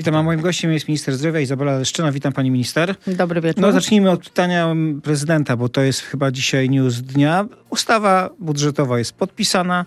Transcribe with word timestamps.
Witam, 0.00 0.16
a 0.16 0.22
moim 0.22 0.40
gościem 0.40 0.72
jest 0.72 0.88
minister 0.88 1.16
zdrowia 1.16 1.40
Izabela 1.40 1.78
Leszczyna. 1.78 2.12
Witam 2.12 2.32
pani 2.32 2.50
minister. 2.50 2.94
Dobry 3.06 3.40
wieczór. 3.40 3.62
No 3.62 3.72
zacznijmy 3.72 4.10
od 4.10 4.24
pytania 4.24 4.74
prezydenta, 5.02 5.56
bo 5.56 5.68
to 5.68 5.80
jest 5.80 6.00
chyba 6.00 6.30
dzisiaj 6.30 6.70
news 6.70 7.00
dnia. 7.00 7.46
Ustawa 7.70 8.30
budżetowa 8.38 8.98
jest 8.98 9.12
podpisana, 9.12 9.86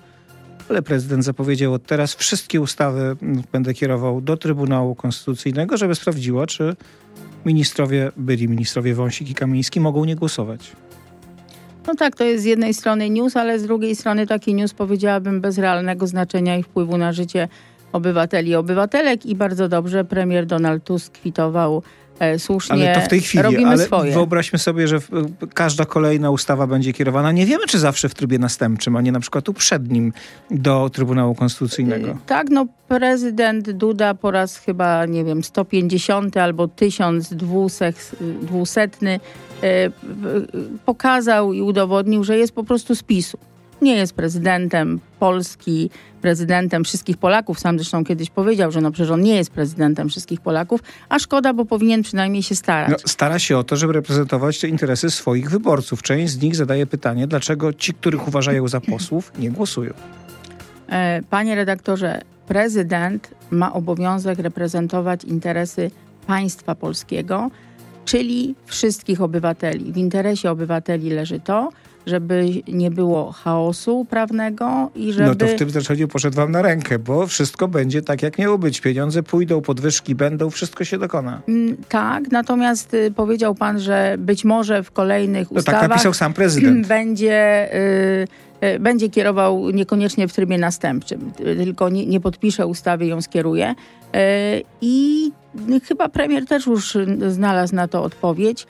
ale 0.69 0.81
prezydent 0.81 1.23
zapowiedział 1.23 1.73
od 1.73 1.85
teraz 1.85 2.15
wszystkie 2.15 2.61
ustawy 2.61 3.15
będę 3.51 3.73
kierował 3.73 4.21
do 4.21 4.37
Trybunału 4.37 4.95
Konstytucyjnego, 4.95 5.77
żeby 5.77 5.95
sprawdziło, 5.95 6.47
czy 6.47 6.75
ministrowie, 7.45 8.11
byli 8.17 8.47
ministrowie 8.47 8.95
Wąsik 8.95 9.29
i 9.29 9.33
Kamiński 9.33 9.79
mogą 9.79 10.05
nie 10.05 10.15
głosować. 10.15 10.71
No 11.87 11.95
tak, 11.95 12.15
to 12.15 12.23
jest 12.23 12.43
z 12.43 12.45
jednej 12.45 12.73
strony 12.73 13.09
news, 13.09 13.37
ale 13.37 13.59
z 13.59 13.63
drugiej 13.63 13.95
strony 13.95 14.27
taki 14.27 14.53
news 14.55 14.73
powiedziałabym 14.73 15.41
bez 15.41 15.57
realnego 15.57 16.07
znaczenia 16.07 16.57
i 16.57 16.63
wpływu 16.63 16.97
na 16.97 17.11
życie 17.11 17.47
obywateli 17.93 18.51
i 18.51 18.55
obywatelek 18.55 19.25
i 19.25 19.35
bardzo 19.35 19.69
dobrze 19.69 20.05
premier 20.05 20.45
Donald 20.45 20.83
Tusk 20.83 21.13
kwitował 21.13 21.83
e, 22.19 22.39
słusznie. 22.39 22.73
Ale 22.73 22.95
to 22.95 23.01
w 23.01 23.07
tej 23.07 23.21
chwili, 23.21 23.43
robimy 23.43 23.67
ale 23.67 23.85
swoje. 23.85 24.13
wyobraźmy 24.13 24.59
sobie, 24.59 24.87
że 24.87 24.99
każda 25.53 25.85
kolejna 25.85 26.31
ustawa 26.31 26.67
będzie 26.67 26.93
kierowana, 26.93 27.31
nie 27.31 27.45
wiemy 27.45 27.63
czy 27.67 27.79
zawsze 27.79 28.09
w 28.09 28.13
trybie 28.13 28.39
następczym, 28.39 28.95
a 28.95 29.01
nie 29.01 29.11
na 29.11 29.19
przykład 29.19 29.49
uprzednim 29.49 30.13
do 30.51 30.89
Trybunału 30.93 31.35
Konstytucyjnego. 31.35 32.07
Y, 32.07 32.15
Tak, 32.25 32.49
no 32.49 32.65
prezydent 32.87 33.71
Duda 33.71 34.13
po 34.13 34.31
raz 34.31 34.57
chyba, 34.57 35.05
nie 35.05 35.23
wiem, 35.23 35.43
150 35.43 36.37
albo 36.37 36.67
1200 36.67 37.93
y, 39.63 39.91
pokazał 40.85 41.53
i 41.53 41.61
udowodnił, 41.61 42.23
że 42.23 42.37
jest 42.37 42.53
po 42.53 42.63
prostu 42.63 42.95
z 42.95 43.03
PiSu. 43.03 43.37
Nie 43.83 43.95
jest 43.95 44.13
prezydentem 44.13 44.99
Polski, 45.19 45.89
prezydentem 46.21 46.83
wszystkich 46.83 47.17
Polaków. 47.17 47.59
Sam 47.59 47.79
zresztą 47.79 48.05
kiedyś 48.05 48.29
powiedział, 48.29 48.71
że 48.71 48.81
no 48.81 48.91
przecież 48.91 49.11
on 49.11 49.21
nie 49.21 49.35
jest 49.35 49.51
prezydentem 49.51 50.09
wszystkich 50.09 50.41
Polaków, 50.41 50.81
a 51.09 51.19
szkoda, 51.19 51.53
bo 51.53 51.65
powinien 51.65 52.03
przynajmniej 52.03 52.43
się 52.43 52.55
starać. 52.55 52.89
No, 52.91 52.97
stara 53.05 53.39
się 53.39 53.57
o 53.57 53.63
to, 53.63 53.75
żeby 53.75 53.93
reprezentować 53.93 54.59
te 54.59 54.67
interesy 54.67 55.11
swoich 55.11 55.49
wyborców. 55.49 56.01
Część 56.01 56.33
z 56.33 56.41
nich 56.41 56.55
zadaje 56.55 56.85
pytanie, 56.85 57.27
dlaczego 57.27 57.73
ci, 57.73 57.93
których 57.93 58.27
uważają 58.27 58.67
za 58.67 58.81
posłów, 58.81 59.31
nie 59.39 59.51
głosują. 59.51 59.93
E, 60.89 61.21
Panie 61.29 61.55
redaktorze, 61.55 62.21
prezydent 62.47 63.31
ma 63.51 63.73
obowiązek 63.73 64.39
reprezentować 64.39 65.23
interesy 65.23 65.91
państwa 66.27 66.75
polskiego, 66.75 67.51
czyli 68.05 68.55
wszystkich 68.65 69.21
obywateli. 69.21 69.93
W 69.93 69.97
interesie 69.97 70.51
obywateli 70.51 71.09
leży 71.09 71.39
to, 71.39 71.69
żeby 72.05 72.49
nie 72.67 72.91
było 72.91 73.31
chaosu 73.31 74.05
prawnego 74.09 74.91
i 74.95 75.13
żeby... 75.13 75.27
No 75.27 75.35
to 75.35 75.47
w 75.47 75.55
tym 75.55 75.69
zasadzie 75.69 76.07
poszedł 76.07 76.35
wam 76.35 76.51
na 76.51 76.61
rękę, 76.61 76.99
bo 76.99 77.27
wszystko 77.27 77.67
będzie 77.67 78.01
tak, 78.01 78.21
jak 78.23 78.37
miało 78.37 78.57
być. 78.57 78.81
Pieniądze 78.81 79.23
pójdą, 79.23 79.61
podwyżki 79.61 80.15
będą, 80.15 80.49
wszystko 80.49 80.83
się 80.83 80.97
dokona. 80.97 81.41
Mm, 81.47 81.77
Tak, 81.89 82.31
natomiast 82.31 82.93
y, 82.93 83.11
powiedział 83.11 83.55
pan, 83.55 83.79
że 83.79 84.15
być 84.19 84.45
może 84.45 84.83
w 84.83 84.91
kolejnych 84.91 85.51
No 85.51 85.57
ustawach 85.59 85.81
tak 85.81 85.89
napisał 85.89 86.13
sam 86.13 86.33
prezydent. 86.33 86.87
będzie, 86.97 87.69
y, 87.75 88.27
y, 88.67 88.79
będzie 88.79 89.09
kierował 89.09 89.69
niekoniecznie 89.69 90.27
w 90.27 90.33
trybie 90.33 90.57
następczym, 90.57 91.31
y, 91.39 91.55
tylko 91.55 91.89
nie, 91.89 92.05
nie 92.05 92.19
podpisze 92.19 92.67
ustawy 92.67 93.05
ją 93.05 93.21
skieruje. 93.21 93.71
Y, 94.15 94.63
I 94.81 95.31
chyba 95.87 96.09
premier 96.09 96.45
też 96.45 96.65
już 96.65 96.97
znalazł 97.27 97.75
na 97.75 97.87
to 97.87 98.03
odpowiedź. 98.03 98.67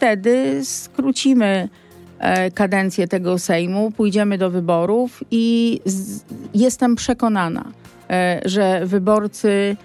Wtedy 0.00 0.64
skrócimy 0.64 1.68
e, 2.18 2.50
kadencję 2.50 3.08
tego 3.08 3.38
Sejmu, 3.38 3.90
pójdziemy 3.90 4.38
do 4.38 4.50
wyborów 4.50 5.24
i 5.30 5.80
z, 5.84 6.24
jestem 6.54 6.96
przekonana, 6.96 7.64
e, 8.10 8.40
że 8.44 8.86
wyborcy 8.86 9.76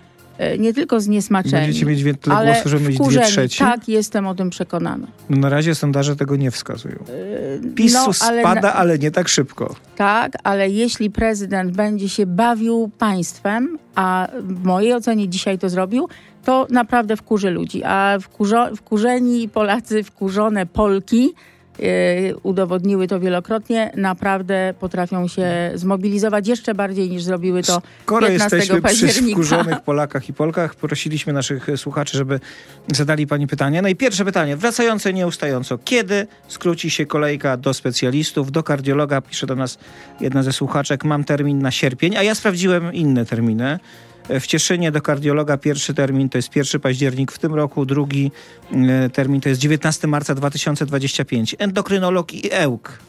nie 0.59 0.73
tylko 0.73 0.99
zniesmaczeni, 1.01 1.65
Będziecie 1.65 1.85
mieć 1.85 2.03
wie- 2.03 2.13
tyle 2.13 2.35
ale 2.35 2.51
głosów, 2.53 2.71
żeby 2.71 2.89
mieć 2.89 2.97
dwie 2.99 3.21
trzecie. 3.21 3.65
Tak, 3.65 3.87
jestem 3.89 4.27
o 4.27 4.35
tym 4.35 4.49
przekonana. 4.49 5.07
No 5.29 5.37
na 5.37 5.49
razie 5.49 5.75
sondaże 5.75 6.15
tego 6.15 6.35
nie 6.35 6.51
wskazują. 6.51 6.95
E, 6.95 7.69
PiSu 7.75 7.97
no, 7.97 8.03
ale 8.27 8.39
spada, 8.41 8.61
na- 8.61 8.73
ale 8.73 8.99
nie 8.99 9.11
tak 9.11 9.27
szybko. 9.27 9.75
Tak, 9.95 10.31
ale 10.43 10.69
jeśli 10.69 11.09
prezydent 11.11 11.71
będzie 11.75 12.09
się 12.09 12.25
bawił 12.25 12.91
państwem, 12.99 13.77
a 13.95 14.27
w 14.39 14.63
mojej 14.63 14.93
ocenie 14.93 15.29
dzisiaj 15.29 15.59
to 15.59 15.69
zrobił, 15.69 16.07
to 16.45 16.67
naprawdę 16.69 17.17
wkurzy 17.17 17.49
ludzi. 17.49 17.83
A 17.83 18.17
wkurzo, 18.21 18.75
wkurzeni 18.75 19.49
Polacy, 19.49 20.03
wkurzone 20.03 20.65
Polki 20.65 21.33
udowodniły 22.43 23.07
to 23.07 23.19
wielokrotnie, 23.19 23.91
naprawdę 23.95 24.73
potrafią 24.79 25.27
się 25.27 25.71
zmobilizować 25.75 26.47
jeszcze 26.47 26.75
bardziej 26.75 27.09
niż 27.09 27.23
zrobiły 27.23 27.63
to 27.63 27.81
Skoro 28.03 28.27
15 28.27 28.57
jesteśmy 28.57 28.75
przy 28.75 28.81
października. 28.81 29.35
wkurzonych 29.35 29.81
Polakach 29.81 30.29
i 30.29 30.33
Polkach, 30.33 30.75
prosiliśmy 30.75 31.33
naszych 31.33 31.67
słuchaczy, 31.75 32.17
żeby 32.17 32.39
zadali 32.93 33.27
pani 33.27 33.47
pytania. 33.47 33.81
No 33.81 33.87
i 33.87 33.95
pierwsze 33.95 34.25
pytanie, 34.25 34.57
wracające 34.57 35.13
nieustająco. 35.13 35.77
Kiedy 35.77 36.27
skróci 36.47 36.89
się 36.89 37.05
kolejka 37.05 37.57
do 37.57 37.73
specjalistów, 37.73 38.51
do 38.51 38.63
kardiologa? 38.63 39.21
Pisze 39.21 39.47
do 39.47 39.55
nas 39.55 39.77
jedna 40.21 40.43
ze 40.43 40.53
słuchaczek, 40.53 41.03
mam 41.03 41.23
termin 41.23 41.61
na 41.61 41.71
sierpień, 41.71 42.17
a 42.17 42.23
ja 42.23 42.35
sprawdziłem 42.35 42.93
inne 42.93 43.25
terminy. 43.25 43.79
W 44.29 44.47
Cieszynie 44.47 44.91
do 44.91 45.01
kardiologa 45.01 45.57
pierwszy 45.57 45.93
termin 45.93 46.29
to 46.29 46.37
jest 46.37 46.55
1 46.55 46.81
październik 46.81 47.31
w 47.31 47.39
tym 47.39 47.53
roku, 47.53 47.85
drugi 47.85 48.31
e, 48.71 49.09
termin 49.09 49.41
to 49.41 49.49
jest 49.49 49.61
19 49.61 50.07
marca 50.07 50.35
2025. 50.35 51.55
Endokrynolog 51.59 52.33
i 52.33 52.51
EUK. 52.51 52.99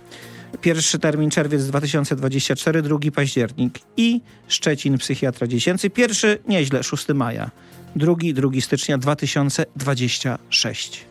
Pierwszy 0.60 0.98
termin 0.98 1.30
czerwiec 1.30 1.66
2024, 1.66 2.82
drugi 2.82 3.12
październik 3.12 3.78
i 3.96 4.20
Szczecin 4.48 4.98
psychiatra 4.98 5.46
dziecięcy. 5.46 5.90
Pierwszy 5.90 6.38
nieźle 6.48 6.82
6 6.82 7.08
maja, 7.08 7.50
drugi 7.96 8.34
2 8.34 8.50
stycznia 8.60 8.98
2026. 8.98 11.06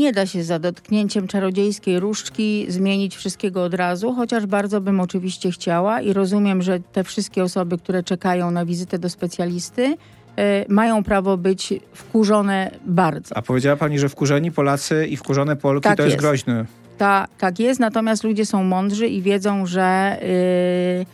Nie 0.00 0.12
da 0.12 0.26
się 0.26 0.42
za 0.42 0.58
dotknięciem 0.58 1.28
czarodziejskiej 1.28 2.00
różdżki 2.00 2.66
zmienić 2.68 3.16
wszystkiego 3.16 3.64
od 3.64 3.74
razu, 3.74 4.12
chociaż 4.12 4.46
bardzo 4.46 4.80
bym 4.80 5.00
oczywiście 5.00 5.50
chciała 5.50 6.00
i 6.00 6.12
rozumiem, 6.12 6.62
że 6.62 6.80
te 6.92 7.04
wszystkie 7.04 7.42
osoby, 7.42 7.78
które 7.78 8.02
czekają 8.02 8.50
na 8.50 8.64
wizytę 8.64 8.98
do 8.98 9.10
specjalisty, 9.10 9.96
e, 10.36 10.64
mają 10.68 11.04
prawo 11.04 11.36
być 11.36 11.74
wkurzone 11.92 12.70
bardzo. 12.86 13.36
A 13.36 13.42
powiedziała 13.42 13.76
pani, 13.76 13.98
że 13.98 14.08
wkurzeni 14.08 14.52
Polacy 14.52 15.06
i 15.06 15.16
wkurzone 15.16 15.56
Polki 15.56 15.84
Tak 15.84 15.96
to 15.96 16.02
jest 16.02 16.12
jest. 16.14 16.22
groźne. 16.22 16.64
Ta, 16.98 17.28
tak 17.38 17.58
jest, 17.58 17.80
natomiast 17.80 18.24
ludzie 18.24 18.46
są 18.46 18.64
mądrzy 18.64 19.08
i 19.08 19.22
wiedzą, 19.22 19.66
że 19.66 20.18
y, 20.22 21.06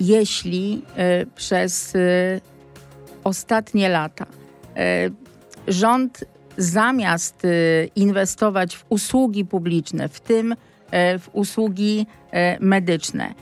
jeśli 0.00 0.82
y, 1.22 1.26
przez 1.36 1.94
y, 1.94 2.40
ostatnie 3.24 3.88
lata 3.88 4.26
rząd 5.68 6.24
zamiast 6.58 7.44
y, 7.44 7.90
inwestować 7.96 8.76
w 8.76 8.84
usługi 8.88 9.44
publiczne, 9.44 10.08
w 10.08 10.20
tym 10.20 10.52
y, 10.52 10.56
w 11.18 11.28
usługi 11.32 12.06
y, 12.26 12.36
medyczne, 12.60 13.26
y, 13.28 13.34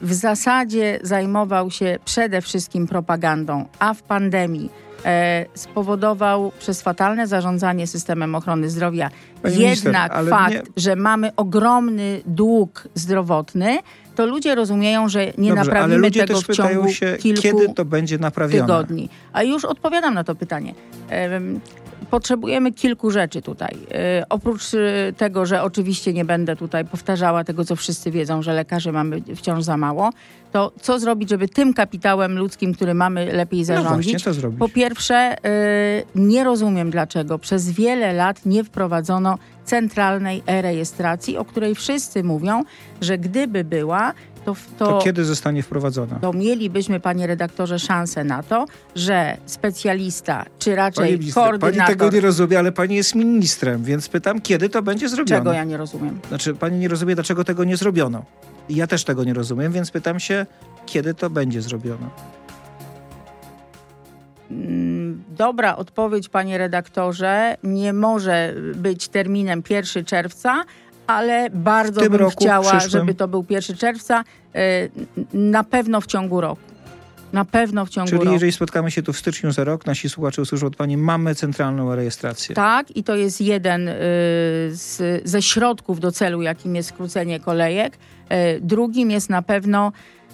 w 0.00 0.12
zasadzie 0.14 0.98
zajmował 1.02 1.70
się 1.70 1.98
przede 2.04 2.40
wszystkim 2.42 2.86
propagandą, 2.86 3.64
a 3.78 3.94
w 3.94 4.02
pandemii 4.02 4.70
e, 5.04 5.46
spowodował 5.54 6.52
przez 6.58 6.82
fatalne 6.82 7.26
zarządzanie 7.26 7.86
systemem 7.86 8.34
ochrony 8.34 8.70
zdrowia 8.70 9.10
Pani 9.42 9.56
minister, 9.58 9.86
jednak 9.86 10.12
ale 10.12 10.30
fakt, 10.30 10.52
nie- 10.54 10.62
że 10.76 10.96
mamy 10.96 11.30
ogromny 11.36 12.20
dług 12.26 12.88
zdrowotny, 12.94 13.78
to 14.14 14.26
ludzie 14.26 14.54
rozumieją, 14.54 15.08
że 15.08 15.26
nie 15.26 15.30
Dobrze, 15.32 15.50
ale 15.50 15.56
naprawimy 15.64 15.96
ludzie 15.96 16.20
tego 16.26 16.34
też 16.42 16.48
w 16.48 16.56
ciągu 16.56 16.88
się, 16.88 17.16
kilku 17.20 17.42
kiedy 17.42 17.74
to 17.74 17.84
będzie 17.84 18.18
naprawione. 18.18 18.60
tygodni. 18.62 19.08
A 19.32 19.42
już 19.42 19.64
odpowiadam 19.64 20.14
na 20.14 20.24
to 20.24 20.34
pytanie. 20.34 20.74
Em, 22.14 22.20
Potrzebujemy 22.20 22.72
kilku 22.72 23.10
rzeczy 23.10 23.42
tutaj. 23.42 23.76
E, 23.94 24.24
Oprócz 24.28 24.74
e, 24.74 25.12
tego, 25.16 25.46
że 25.46 25.62
oczywiście 25.62 26.12
nie 26.12 26.24
będę 26.24 26.56
tutaj 26.56 26.84
powtarzała 26.84 27.44
tego, 27.44 27.64
co 27.64 27.76
wszyscy 27.76 28.10
wiedzą, 28.10 28.42
że 28.42 28.52
lekarzy 28.54 28.92
mamy 28.92 29.22
wciąż 29.36 29.64
za 29.64 29.76
mało, 29.76 30.10
to 30.52 30.72
co 30.80 30.98
zrobić, 30.98 31.30
żeby 31.30 31.48
tym 31.48 31.74
kapitałem 31.74 32.38
ludzkim, 32.38 32.74
który 32.74 32.94
mamy, 32.94 33.32
lepiej 33.32 33.60
No 33.60 33.66
zarządzić? 33.66 34.12
właśnie, 34.12 34.20
co 34.20 34.34
zrobić? 34.34 34.58
Po 34.58 34.68
pierwsze, 34.68 35.36
y, 35.38 36.04
nie 36.14 36.44
rozumiem 36.44 36.90
dlaczego 36.90 37.38
przez 37.38 37.70
wiele 37.70 38.12
lat 38.12 38.46
nie 38.46 38.64
wprowadzono 38.64 39.38
centralnej 39.64 40.42
e-rejestracji, 40.46 41.36
o 41.38 41.44
której 41.44 41.74
wszyscy 41.74 42.24
mówią, 42.24 42.62
że 43.00 43.18
gdyby 43.18 43.64
była, 43.64 44.12
to, 44.44 44.56
To 44.78 44.86
to, 44.86 44.98
kiedy 45.04 45.24
zostanie 45.24 45.62
wprowadzona? 45.62 46.18
to 46.20 46.32
mielibyśmy, 46.32 47.00
panie 47.00 47.26
redaktorze, 47.26 47.78
szansę 47.78 48.24
na 48.24 48.42
to, 48.42 48.66
że 48.94 49.36
specjalista, 49.46 50.44
czy 50.58 50.70
Pani, 50.70 50.76
raczej 50.76 51.12
minister, 51.12 51.42
pani 51.44 51.58
koordynator... 51.58 51.96
tego 51.96 52.10
nie 52.10 52.20
rozumie, 52.20 52.58
ale 52.58 52.72
pani 52.72 52.94
jest 52.96 53.14
ministrem, 53.14 53.84
więc 53.84 54.08
pytam, 54.08 54.40
kiedy 54.40 54.68
to 54.68 54.82
będzie 54.82 55.08
zrobione? 55.08 55.40
Czego 55.40 55.52
ja 55.52 55.64
nie 55.64 55.76
rozumiem? 55.76 56.20
Znaczy, 56.28 56.54
pani 56.54 56.78
nie 56.78 56.88
rozumie, 56.88 57.14
dlaczego 57.14 57.44
tego 57.44 57.64
nie 57.64 57.76
zrobiono. 57.76 58.24
I 58.68 58.76
Ja 58.76 58.86
też 58.86 59.04
tego 59.04 59.24
nie 59.24 59.34
rozumiem, 59.34 59.72
więc 59.72 59.90
pytam 59.90 60.20
się, 60.20 60.46
kiedy 60.86 61.14
to 61.14 61.30
będzie 61.30 61.62
zrobione. 61.62 62.06
Mm, 64.50 65.24
Dobra 65.36 65.76
odpowiedź, 65.76 66.28
panie 66.28 66.58
redaktorze, 66.58 67.56
nie 67.62 67.92
może 67.92 68.54
być 68.74 69.08
terminem 69.08 69.62
1 69.70 70.04
czerwca, 70.04 70.64
ale 71.06 71.50
bardzo 71.50 72.00
bym 72.00 72.14
roku, 72.14 72.44
chciała, 72.44 72.70
przyszłym? 72.70 72.90
żeby 72.90 73.14
to 73.14 73.28
był 73.28 73.44
1 73.50 73.76
czerwca, 73.76 74.24
y, 74.56 74.90
na 75.32 75.64
pewno 75.64 76.00
w 76.00 76.06
ciągu 76.06 76.40
roku. 76.40 76.62
Na 77.32 77.44
pewno 77.44 77.86
w 77.86 77.88
ciągu 77.88 78.08
Czyli 78.08 78.20
roku. 78.20 78.32
jeżeli 78.32 78.52
spotkamy 78.52 78.90
się 78.90 79.02
tu 79.02 79.12
w 79.12 79.18
styczniu 79.18 79.52
za 79.52 79.64
rok, 79.64 79.86
nasi 79.86 80.08
słuchacze 80.08 80.42
usłyszą 80.42 80.66
od 80.66 80.76
pani, 80.76 80.96
mamy 80.96 81.34
centralną 81.34 81.94
rejestrację. 81.94 82.54
Tak, 82.54 82.96
i 82.96 83.04
to 83.04 83.16
jest 83.16 83.40
jeden 83.40 83.88
y, 83.88 83.94
z, 84.70 85.22
ze 85.24 85.42
środków 85.42 86.00
do 86.00 86.12
celu, 86.12 86.42
jakim 86.42 86.76
jest 86.76 86.88
skrócenie 86.88 87.40
kolejek. 87.40 87.94
Y, 87.96 88.60
drugim 88.60 89.10
jest 89.10 89.30
na 89.30 89.42
pewno 89.42 89.92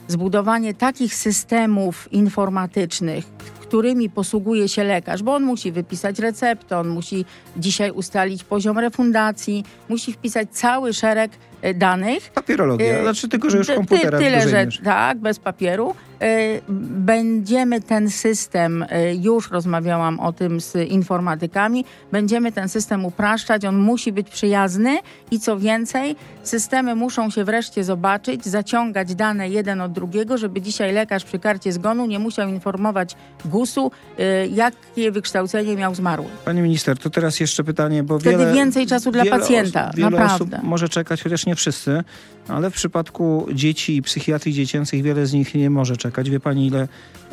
zbudowanie 0.08 0.74
takich 0.74 1.14
systemów 1.14 2.12
informatycznych, 2.12 3.24
którymi 3.70 4.10
posługuje 4.10 4.68
się 4.68 4.84
lekarz, 4.84 5.22
bo 5.22 5.34
on 5.34 5.42
musi 5.42 5.72
wypisać 5.72 6.18
receptę, 6.18 6.78
on 6.78 6.88
musi 6.88 7.24
dzisiaj 7.56 7.90
ustalić 7.90 8.44
poziom 8.44 8.78
refundacji, 8.78 9.64
musi 9.88 10.12
wpisać 10.12 10.48
cały 10.50 10.92
szereg 10.92 11.30
y, 11.64 11.74
danych. 11.74 12.30
Papierologia, 12.30 12.98
Y, 12.98 13.02
znaczy 13.02 13.28
tylko, 13.28 13.50
że 13.50 13.58
już 13.58 13.66
Ty- 13.66 13.74
komputera 13.74 14.18
w 14.18 14.22
Tyle, 14.22 14.48
że 14.48 14.66
tak, 14.84 15.18
bez 15.18 15.38
papieru. 15.38 15.94
Y, 16.22 16.60
Będziemy 16.68 17.80
ten 17.80 18.10
system, 18.10 18.84
już 19.20 19.50
rozmawiałam 19.50 20.20
o 20.20 20.32
tym 20.32 20.60
z 20.60 20.74
informatykami, 20.90 21.84
będziemy 22.12 22.52
ten 22.52 22.68
system 22.68 23.04
upraszczać, 23.04 23.64
on 23.64 23.76
musi 23.78 24.12
być 24.12 24.30
przyjazny 24.30 24.98
i 25.30 25.40
co 25.40 25.58
więcej, 25.58 26.16
systemy 26.42 26.94
muszą 26.94 27.30
się 27.30 27.44
wreszcie 27.44 27.84
zobaczyć, 27.84 28.44
zaciągać 28.46 29.14
dane 29.14 29.48
jeden 29.48 29.80
od 29.80 29.92
drugiego, 29.92 30.38
żeby 30.38 30.60
dzisiaj 30.60 30.92
lekarz 30.92 31.24
przy 31.24 31.38
karcie 31.38 31.72
zgonu 31.72 32.06
nie 32.06 32.18
musiał 32.18 32.48
informować 32.48 33.16
GUS-u, 33.60 33.90
y, 34.18 34.48
jakie 34.54 35.12
wykształcenie 35.12 35.76
miał 35.76 35.94
zmarły. 35.94 36.26
Pani 36.44 36.60
minister, 36.60 36.98
to 36.98 37.10
teraz 37.10 37.40
jeszcze 37.40 37.64
pytanie, 37.64 38.02
bo 38.02 38.18
Wtedy 38.18 38.38
wiele, 38.38 38.54
więcej 38.54 38.86
czasu 38.86 39.10
dla 39.10 39.24
pacjenta, 39.24 39.84
osób, 39.84 39.96
wiele 39.96 40.10
naprawdę. 40.10 40.56
osób 40.56 40.68
może 40.68 40.88
czekać, 40.88 41.22
chociaż 41.22 41.46
nie 41.46 41.54
wszyscy, 41.54 42.04
ale 42.48 42.70
w 42.70 42.74
przypadku 42.74 43.46
dzieci 43.52 43.96
i 43.96 44.02
psychiatrii 44.02 44.54
dziecięcych 44.54 45.02
wiele 45.02 45.26
z 45.26 45.32
nich 45.32 45.54
nie 45.54 45.70
może 45.70 45.96
czekać. 45.96 46.30
Wie 46.30 46.40
pani, 46.40 46.66
ile 46.66 46.88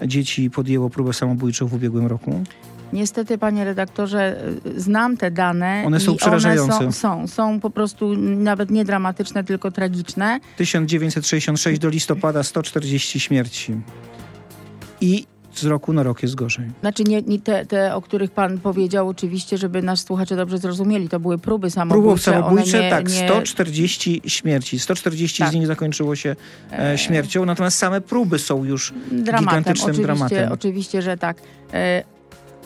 dzieci 0.06 0.50
podjęło 0.50 0.90
próbę 0.90 1.14
samobójczą 1.14 1.68
w 1.68 1.74
ubiegłym 1.74 2.08
roku? 2.08 2.44
Niestety, 2.94 3.38
panie 3.38 3.66
redaktorze, 3.66 4.42
y, 4.66 4.82
znam 4.82 5.18
te 5.18 5.32
dane. 5.32 5.84
One 5.86 6.00
są 6.00 6.16
przerażające. 6.16 6.78
One 6.78 6.92
są, 6.92 7.28
są, 7.28 7.28
są 7.28 7.60
po 7.60 7.70
prostu 7.70 8.16
nawet 8.18 8.72
nie 8.72 8.86
dramatyczne, 8.86 9.44
tylko 9.44 9.72
tragiczne. 9.72 10.40
1966 10.58 11.80
do 11.80 11.90
listopada 11.90 12.44
140 12.44 13.20
śmierci. 13.20 13.76
I 15.02 15.26
z 15.60 15.66
roku 15.66 15.94
na 15.94 16.04
rok 16.04 16.24
jest 16.24 16.36
gorzej. 16.36 16.66
Znaczy 16.82 17.04
nie, 17.04 17.22
nie 17.22 17.40
te, 17.40 17.66
te, 17.66 17.96
o 17.96 18.02
których 18.02 18.32
pan 18.32 18.58
powiedział, 18.58 19.08
oczywiście, 19.10 19.58
żeby 19.58 19.82
nas 19.82 20.00
słuchacze 20.00 20.36
dobrze 20.36 20.58
zrozumieli, 20.58 21.10
to 21.10 21.20
były 21.20 21.38
próby 21.38 21.72
samobójcze. 21.72 22.02
Próbów 22.02 22.22
samobójcze, 22.22 22.82
nie, 22.84 22.90
tak, 22.90 23.10
nie, 23.10 23.28
140 23.28 24.22
śmierci. 24.28 24.80
140 24.80 25.44
Tak. 25.44 25.52
z 25.52 25.56
nich 25.56 25.68
zakończyło 25.68 26.16
się 26.16 26.36
e, 26.80 26.98
śmiercią, 26.98 27.46
natomiast 27.46 27.78
same 27.78 28.02
próby 28.02 28.40
są 28.40 28.64
już 28.64 28.94
dramatem. 29.12 29.40
gigantycznym 29.48 29.92
Oczywiście, 29.92 30.04
dramatem. 30.04 30.52
oczywiście, 30.52 31.02
że 31.02 31.18
tak. 31.18 31.38
E, 31.74 32.04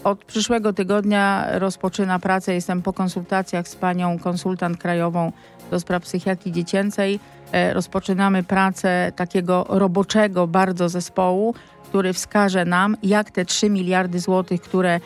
Od 0.03 0.25
przyszłego 0.25 0.73
tygodnia 0.73 1.47
rozpoczyna 1.59 2.19
pracę. 2.19 2.53
Jestem 2.53 2.81
po 2.81 2.93
konsultacjach 2.93 3.67
z 3.67 3.75
panią 3.75 4.19
konsultant 4.19 4.77
krajową 4.77 5.31
do 5.71 5.79
spraw 5.79 6.03
psychiatrii 6.03 6.51
dziecięcej. 6.51 7.19
E, 7.51 7.73
Rozpoczynamy 7.73 8.43
pracę 8.43 9.11
takiego 9.15 9.65
roboczego 9.69 10.47
bardzo 10.47 10.89
zespołu, 10.89 11.55
który 11.91 12.13
wskaże 12.13 12.65
nam, 12.65 12.97
jak 13.03 13.31
te 13.31 13.45
3 13.45 13.69
miliardy 13.69 14.19
złotych, 14.19 14.61
które 14.61 14.99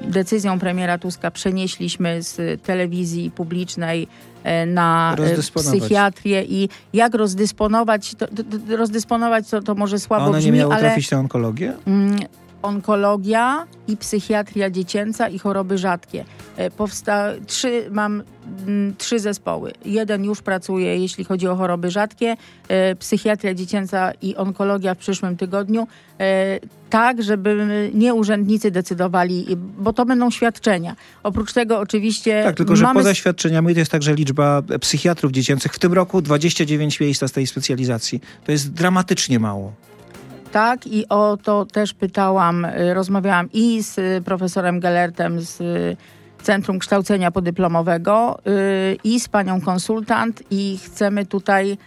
decyzją 0.00 0.58
premiera 0.58 0.98
Tuska 0.98 1.30
przenieśliśmy 1.30 2.22
z 2.22 2.62
telewizji 2.62 3.30
publicznej 3.30 4.08
e, 4.44 4.66
na 4.66 5.16
e, 5.18 5.60
psychiatrię 5.60 6.44
i 6.44 6.68
jak 6.92 7.14
rozdysponować, 7.14 8.14
to, 8.14 8.26
to, 8.26 8.76
rozdysponować 8.76 9.48
to, 9.48 9.62
to 9.62 9.74
może 9.74 9.96
A 9.96 9.98
słabo 9.98 10.24
one 10.24 10.38
nie 10.38 10.44
brzmi, 10.44 10.58
miały 10.58 10.74
ale 10.74 10.82
trafić 10.82 11.10
na 11.10 11.18
onkologię? 11.18 11.72
Onkologia 12.62 13.66
i 13.88 13.96
psychiatria 13.96 14.70
dziecięca 14.70 15.28
i 15.28 15.38
choroby 15.38 15.78
rzadkie. 15.78 16.24
E, 16.56 16.70
Powsta- 16.70 17.32
trzy, 17.46 17.88
mam 17.90 18.22
mm, 18.66 18.94
trzy 18.98 19.18
zespoły. 19.20 19.72
Jeden 19.84 20.24
już 20.24 20.42
pracuje, 20.42 20.98
jeśli 20.98 21.24
chodzi 21.24 21.48
o 21.48 21.56
choroby 21.56 21.90
rzadkie, 21.90 22.36
e, 22.68 22.96
psychiatria 22.96 23.54
dziecięca 23.54 24.12
i 24.22 24.36
onkologia 24.36 24.94
w 24.94 24.98
przyszłym 24.98 25.36
tygodniu. 25.36 25.86
E, 26.20 26.60
tak, 26.90 27.22
żeby 27.22 27.90
nie 27.94 28.14
urzędnicy 28.14 28.70
decydowali, 28.70 29.46
bo 29.78 29.92
to 29.92 30.06
będą 30.06 30.30
świadczenia. 30.30 30.96
Oprócz 31.22 31.52
tego 31.52 31.78
oczywiście 31.78 32.42
Tak, 32.44 32.56
tylko 32.56 32.76
że 32.76 32.84
mamy 32.84 33.00
poza 33.00 33.14
świadczeniami 33.14 33.74
to 33.74 33.78
jest 33.78 33.90
także 33.90 34.14
liczba 34.14 34.62
psychiatrów 34.80 35.32
dziecięcych. 35.32 35.72
W 35.74 35.78
tym 35.78 35.92
roku 35.92 36.22
29 36.22 37.00
miejsca 37.00 37.28
z 37.28 37.32
tej 37.32 37.46
specjalizacji. 37.46 38.20
To 38.44 38.52
jest 38.52 38.72
dramatycznie 38.72 39.38
mało. 39.38 39.72
Tak, 40.52 40.86
i 40.86 41.08
o 41.08 41.38
to 41.42 41.66
też 41.66 41.94
pytałam, 41.94 42.64
y, 42.64 42.94
rozmawiałam 42.94 43.48
i 43.52 43.82
z 43.82 43.98
y, 43.98 44.22
profesorem 44.24 44.80
Gellertem 44.80 45.40
z 45.40 45.60
y, 45.60 45.96
Centrum 46.42 46.78
Kształcenia 46.78 47.30
Podyplomowego 47.30 48.38
i 49.04 49.20
z 49.20 49.28
panią 49.28 49.60
konsultant 49.60 50.42
i 50.50 50.78
chcemy 50.84 51.26
tutaj 51.26 51.78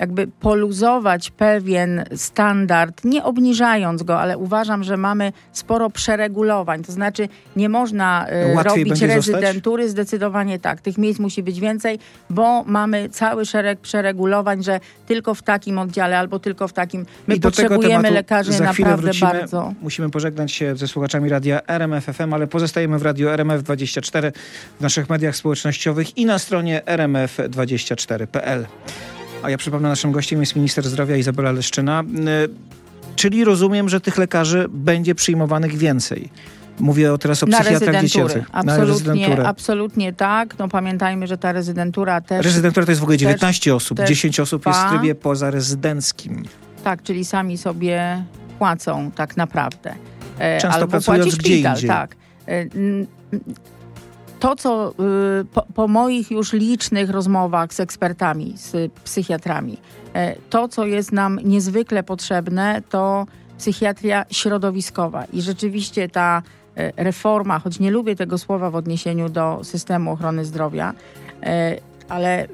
jakby 0.00 0.26
poluzować 0.26 1.30
pewien 1.30 2.04
standard, 2.16 3.04
nie 3.04 3.24
obniżając 3.24 4.02
go, 4.02 4.20
ale 4.20 4.38
uważam, 4.38 4.84
że 4.84 4.96
mamy 4.96 5.32
sporo 5.52 5.90
przeregulowań. 5.90 6.82
To 6.84 6.92
znaczy 6.92 7.28
nie 7.56 7.68
można 7.68 8.26
y, 8.28 8.54
Łatwiej 8.54 8.84
robić 8.84 8.88
będzie 8.88 9.14
zostać? 9.14 9.34
rezydentury, 9.34 9.88
zdecydowanie 9.88 10.58
tak. 10.58 10.80
Tych 10.80 10.98
miejsc 10.98 11.20
musi 11.20 11.42
być 11.42 11.60
więcej, 11.60 11.98
bo 12.30 12.64
mamy 12.66 13.08
cały 13.08 13.46
szereg 13.46 13.80
przeregulowań, 13.80 14.62
że 14.62 14.80
tylko 15.06 15.34
w 15.34 15.42
takim 15.42 15.78
oddziale 15.78 16.18
albo 16.18 16.38
tylko 16.38 16.68
w 16.68 16.72
takim. 16.72 17.06
My 17.26 17.34
I 17.34 17.40
potrzebujemy 17.40 18.10
lekarzy 18.10 18.62
naprawdę 18.62 18.96
wrócimy. 18.96 19.30
bardzo. 19.32 19.72
Musimy 19.82 20.10
pożegnać 20.10 20.52
się 20.52 20.76
ze 20.76 20.88
słuchaczami 20.88 21.28
radia 21.28 21.60
RMF 21.66 22.04
FM, 22.04 22.34
ale 22.34 22.46
pozostajemy 22.46 22.98
w 22.98 23.02
radiu 23.02 23.28
RMF24 23.28 24.32
w 24.78 24.80
naszych 24.80 25.10
mediach 25.10 25.36
społecznościowych 25.36 26.18
i 26.18 26.26
na 26.26 26.38
stronie 26.38 26.82
rmf24.pl. 26.86 28.66
A 29.42 29.50
ja 29.50 29.58
przypomnę, 29.58 29.88
naszym 29.88 30.12
gościem 30.12 30.40
jest 30.40 30.56
minister 30.56 30.84
zdrowia 30.88 31.16
Izabela 31.16 31.52
Leszczyna. 31.52 32.02
Y, 32.02 32.72
Czyli 33.16 33.44
rozumiem, 33.44 33.88
że 33.88 34.00
tych 34.00 34.18
lekarzy 34.18 34.66
będzie 34.68 35.14
przyjmowanych 35.14 35.76
więcej. 35.76 36.28
Mówię 36.80 37.18
teraz 37.20 37.42
o 37.42 37.46
Na 37.46 37.60
psychiatrach 37.60 38.02
dziecięcych. 38.02 38.52
Na 38.52 38.58
Absolutnie, 38.58 38.86
rezydenturę. 38.86 39.48
absolutnie 39.48 40.12
tak. 40.12 40.58
No 40.58 40.68
pamiętajmy, 40.68 41.26
że 41.26 41.38
ta 41.38 41.52
rezydentura 41.52 42.20
też. 42.20 42.44
Rezydentura 42.46 42.86
to 42.86 42.92
jest 42.92 43.00
w 43.00 43.02
ogóle 43.04 43.18
19 43.18 43.74
osób. 43.74 43.98
też 43.98 44.08
10 44.08 44.40
osób 44.40 44.66
jest 44.66 44.78
w 44.80 44.88
trybie 44.90 45.14
pozarezydenckim. 45.14 46.42
Tak, 46.84 47.02
czyli 47.02 47.24
sami 47.24 47.58
sobie 47.58 48.24
płacą 48.58 49.10
tak 49.10 49.36
naprawdę. 49.36 49.94
E, 50.38 50.60
Często 50.60 50.76
Albo 50.78 50.88
pracując 50.90 51.34
gdzie 51.36 51.48
szpital, 51.54 51.74
indziej. 51.74 51.88
tak. 51.88 52.16
To, 54.42 54.56
co 54.56 54.94
y, 55.40 55.44
po, 55.44 55.62
po 55.74 55.88
moich 55.88 56.30
już 56.30 56.52
licznych 56.52 57.10
rozmowach 57.10 57.74
z 57.74 57.80
ekspertami, 57.80 58.54
z 58.56 58.92
psychiatrami, 58.92 59.76
e, 60.14 60.36
to, 60.50 60.68
co 60.68 60.86
jest 60.86 61.12
nam 61.12 61.38
niezwykle 61.44 62.02
potrzebne, 62.02 62.82
to 62.88 63.26
psychiatria 63.58 64.24
środowiskowa. 64.30 65.24
I 65.24 65.42
rzeczywiście 65.42 66.08
ta 66.08 66.42
e, 66.76 67.04
reforma, 67.04 67.58
choć 67.58 67.78
nie 67.78 67.90
lubię 67.90 68.16
tego 68.16 68.38
słowa 68.38 68.70
w 68.70 68.76
odniesieniu 68.76 69.28
do 69.28 69.60
systemu 69.62 70.12
ochrony 70.12 70.44
zdrowia, 70.44 70.94
e, 71.42 71.76
ale 72.08 72.44
y, 72.44 72.48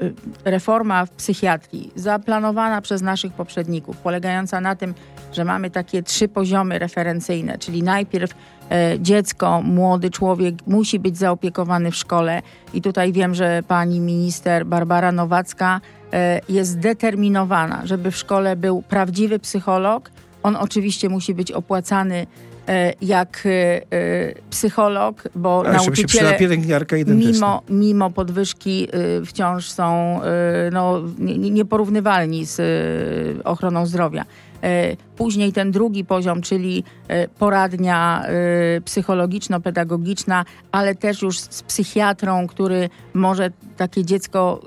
reforma 0.44 1.06
w 1.06 1.10
psychiatrii 1.10 1.92
zaplanowana 1.96 2.80
przez 2.80 3.02
naszych 3.02 3.32
poprzedników, 3.32 3.96
polegająca 3.96 4.60
na 4.60 4.76
tym, 4.76 4.94
że 5.32 5.44
mamy 5.44 5.70
takie 5.70 6.02
trzy 6.02 6.28
poziomy 6.28 6.78
referencyjne, 6.78 7.58
czyli 7.58 7.82
najpierw 7.82 8.30
e, 8.70 8.96
dziecko, 9.00 9.62
młody 9.62 10.10
człowiek 10.10 10.54
musi 10.66 10.98
być 10.98 11.18
zaopiekowany 11.18 11.90
w 11.90 11.96
szkole 11.96 12.42
i 12.74 12.82
tutaj 12.82 13.12
wiem, 13.12 13.34
że 13.34 13.62
pani 13.68 14.00
minister 14.00 14.66
Barbara 14.66 15.12
Nowacka 15.12 15.80
e, 16.12 16.40
jest 16.48 16.70
zdeterminowana, 16.70 17.80
żeby 17.84 18.10
w 18.10 18.16
szkole 18.16 18.56
był 18.56 18.82
prawdziwy 18.82 19.38
psycholog. 19.38 20.10
On 20.42 20.56
oczywiście 20.56 21.08
musi 21.08 21.34
być 21.34 21.52
opłacany 21.52 22.26
jak 23.02 23.42
e, 23.46 23.50
e, 23.50 24.34
psycholog, 24.50 25.22
bo 25.34 25.60
Ale 25.66 25.72
nauczyciele 25.76 26.30
mimo, 27.32 27.62
mimo 27.68 28.10
podwyżki 28.10 28.88
wciąż 29.26 29.70
są 29.70 30.20
no, 30.72 31.00
nie- 31.18 31.38
nie- 31.38 31.50
nieporównywalni 31.50 32.44
z 32.46 32.60
ochroną 33.44 33.86
zdrowia. 33.86 34.24
Później 35.16 35.52
ten 35.52 35.70
drugi 35.70 36.04
poziom, 36.04 36.42
czyli 36.42 36.84
poradnia 37.38 38.24
psychologiczno-pedagogiczna, 38.84 40.44
ale 40.72 40.94
też 40.94 41.22
już 41.22 41.40
z 41.40 41.62
psychiatrą, 41.62 42.46
który 42.46 42.88
może 43.14 43.50
takie 43.76 44.04
dziecko, 44.04 44.60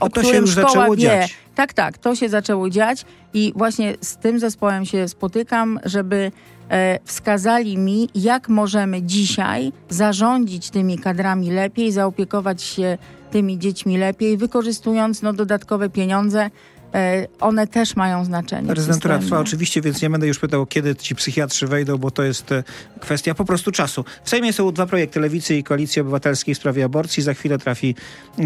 o 0.00 0.04
No 0.04 0.10
którym 0.10 0.40
już 0.40 0.50
szkoła 0.50 0.90
wie. 0.90 0.96
dziać. 0.96 1.36
Tak, 1.60 1.72
tak, 1.72 1.98
to 1.98 2.14
się 2.14 2.28
zaczęło 2.28 2.70
dziać 2.70 3.04
i 3.34 3.52
właśnie 3.56 3.94
z 4.00 4.16
tym 4.16 4.38
zespołem 4.38 4.84
się 4.84 5.08
spotykam, 5.08 5.80
żeby 5.84 6.32
e, 6.70 6.98
wskazali 7.04 7.78
mi, 7.78 8.08
jak 8.14 8.48
możemy 8.48 9.02
dzisiaj 9.02 9.72
zarządzić 9.88 10.70
tymi 10.70 10.98
kadrami 10.98 11.50
lepiej, 11.50 11.92
zaopiekować 11.92 12.62
się 12.62 12.98
tymi 13.30 13.58
dziećmi 13.58 13.98
lepiej, 13.98 14.36
wykorzystując 14.36 15.22
no, 15.22 15.32
dodatkowe 15.32 15.90
pieniądze. 15.90 16.50
E, 16.94 17.26
one 17.40 17.66
też 17.66 17.96
mają 17.96 18.24
znaczenie. 18.24 18.74
Rezydentura 18.74 19.18
trwa 19.18 19.40
oczywiście, 19.40 19.80
więc 19.80 20.02
nie 20.02 20.10
będę 20.10 20.26
już 20.26 20.38
pytał, 20.38 20.66
kiedy 20.66 20.96
ci 20.96 21.14
psychiatrzy 21.14 21.66
wejdą, 21.66 21.98
bo 21.98 22.10
to 22.10 22.22
jest 22.22 22.52
e, 22.52 22.62
kwestia 23.00 23.34
po 23.34 23.44
prostu 23.44 23.72
czasu. 23.72 24.04
W 24.24 24.30
Sejmie 24.30 24.52
są 24.52 24.72
dwa 24.72 24.86
projekty 24.86 25.20
Lewicy 25.20 25.56
i 25.56 25.64
Koalicji 25.64 26.00
Obywatelskiej 26.02 26.54
w 26.54 26.58
sprawie 26.58 26.84
aborcji. 26.84 27.22
Za 27.22 27.34
chwilę 27.34 27.58
trafi 27.58 27.94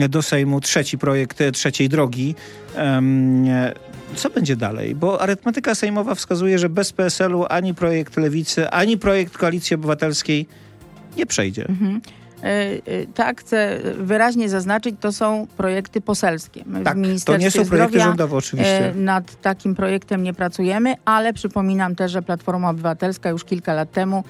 do 0.09 0.23
Sejmu 0.23 0.61
trzeci 0.61 0.99
projekt 0.99 1.39
trzeciej 1.53 1.89
drogi. 1.89 2.35
Co 4.17 4.31
będzie 4.31 4.57
dalej? 4.57 4.95
Bo 4.95 5.21
arytmetyka 5.21 5.75
sejmowa 5.75 6.15
wskazuje, 6.15 6.59
że 6.59 6.69
bez 6.69 6.93
PSL-u 6.93 7.45
ani 7.49 7.75
projekt 7.75 8.17
Lewicy, 8.17 8.71
ani 8.71 8.99
projekt 8.99 9.39
Koalicji 9.39 9.75
Obywatelskiej 9.75 10.47
nie 11.17 11.27
przejdzie. 11.27 11.69
Mhm. 11.69 12.01
E, 12.45 12.47
e, 12.47 13.07
tak, 13.15 13.41
chcę 13.41 13.81
wyraźnie 13.99 14.49
zaznaczyć, 14.49 14.95
to 15.01 15.13
są 15.13 15.47
projekty 15.57 16.01
poselskie. 16.01 16.63
My 16.67 16.83
tak, 16.83 16.97
to 17.25 17.37
nie 17.37 17.51
są 17.51 17.65
projekty 17.65 18.01
rządowe 18.01 18.37
oczywiście. 18.37 18.89
E, 18.89 18.95
nad 18.95 19.41
takim 19.41 19.75
projektem 19.75 20.23
nie 20.23 20.35
pracujemy, 20.35 20.95
ale 21.05 21.33
przypominam 21.33 21.95
też, 21.95 22.13
że 22.13 22.23
Platforma 22.23 22.71
Obywatelska 22.71 23.31
już 23.31 23.45
kilka 23.45 23.75
lat 23.75 23.93
temu 23.93 24.25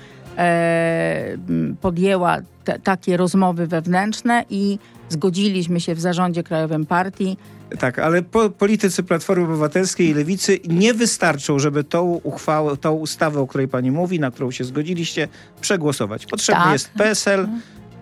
podjęła 1.80 2.38
te, 2.64 2.78
takie 2.78 3.16
rozmowy 3.16 3.66
wewnętrzne 3.66 4.44
i 4.50 4.78
zgodziliśmy 5.08 5.80
się 5.80 5.94
w 5.94 6.00
zarządzie 6.00 6.42
krajowym 6.42 6.86
partii. 6.86 7.36
Tak, 7.78 7.98
ale 7.98 8.22
po, 8.22 8.50
politycy 8.50 9.02
Platformy 9.02 9.44
Obywatelskiej 9.44 10.08
i 10.08 10.14
Lewicy 10.14 10.58
nie 10.68 10.94
wystarczą, 10.94 11.58
żeby 11.58 11.84
tą 11.84 12.20
uchwałę, 12.22 12.76
tą 12.76 12.92
ustawę, 12.92 13.40
o 13.40 13.46
której 13.46 13.68
pani 13.68 13.90
mówi, 13.90 14.20
na 14.20 14.30
którą 14.30 14.50
się 14.50 14.64
zgodziliście, 14.64 15.28
przegłosować. 15.60 16.26
Potrzebny 16.26 16.62
tak. 16.62 16.72
jest 16.72 16.90
PSL, 16.90 17.48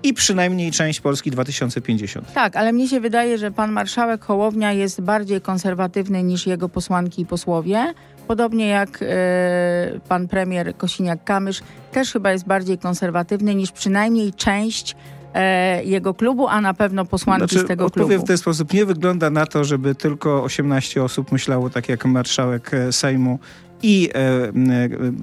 i 0.02 0.14
przynajmniej 0.14 0.70
część 0.70 1.00
Polski 1.00 1.30
2050. 1.30 2.32
Tak, 2.32 2.56
ale 2.56 2.72
mnie 2.72 2.88
się 2.88 3.00
wydaje, 3.00 3.38
że 3.38 3.50
pan 3.50 3.72
marszałek 3.72 4.24
Hołownia 4.24 4.72
jest 4.72 5.00
bardziej 5.00 5.40
konserwatywny 5.40 6.22
niż 6.22 6.46
jego 6.46 6.68
posłanki 6.68 7.22
i 7.22 7.26
posłowie. 7.26 7.94
Podobnie 8.28 8.68
jak 8.68 8.98
e, 9.02 10.00
pan 10.08 10.28
premier 10.28 10.74
Kosiniak-Kamysz 10.76 11.62
też 11.92 12.12
chyba 12.12 12.32
jest 12.32 12.46
bardziej 12.46 12.78
konserwatywny 12.78 13.54
niż 13.54 13.72
przynajmniej 13.72 14.32
część 14.32 14.96
e, 15.34 15.84
jego 15.84 16.14
klubu, 16.14 16.48
a 16.48 16.60
na 16.60 16.74
pewpewno 16.74 17.04
posłanki 17.04 17.48
znaczy, 17.48 17.64
z 17.64 17.68
tego 17.68 17.86
odpowiem 17.86 18.08
klubu. 18.08 18.24
w 18.24 18.28
ten 18.28 18.38
sposób. 18.38 18.72
Nie 18.72 18.86
wygląda 18.86 19.30
na 19.30 19.46
to, 19.46 19.64
żeby 19.64 19.94
tylko 19.94 20.42
18 20.42 21.04
osób 21.04 21.32
myślało 21.32 21.70
tak 21.70 21.88
jak 21.88 22.04
marszałek 22.04 22.74
e, 22.74 22.92
Sejmu 22.92 23.38
i 23.82 24.10
e, 24.14 24.52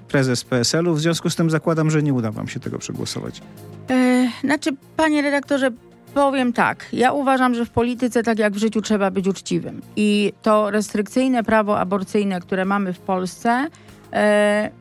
prezes 0.08 0.44
PSL-u. 0.44 0.94
W 0.94 1.02
związku 1.02 1.30
z 1.30 1.36
tym 1.36 1.50
zakładam, 1.50 1.92
że 1.92 2.04
nie 2.04 2.14
uda 2.14 2.32
wam 2.32 2.48
się 2.48 2.60
tego 2.60 2.80
przegłosować. 2.80 3.42
E, 3.90 4.30
znaczy, 4.44 4.72
panie 4.98 5.22
redaktorze, 5.22 5.72
powiem 6.14 6.54
tak. 6.54 6.86
Ja 6.94 7.12
uważam, 7.12 7.56
że 7.56 7.66
w 7.66 7.70
polityce, 7.70 8.24
tak 8.24 8.40
jak 8.40 8.54
w 8.54 8.58
życiu, 8.58 8.82
trzeba 8.82 9.12
być 9.12 9.28
uczciwym. 9.28 9.82
I 9.96 10.34
to 10.42 10.72
restrykcyjne 10.72 11.44
prawo 11.44 11.80
aborcyjne, 11.80 12.40
które 12.42 12.66
mamy 12.66 12.94
w 12.94 13.00
Polsce, 13.00 13.68
e, 14.14 14.72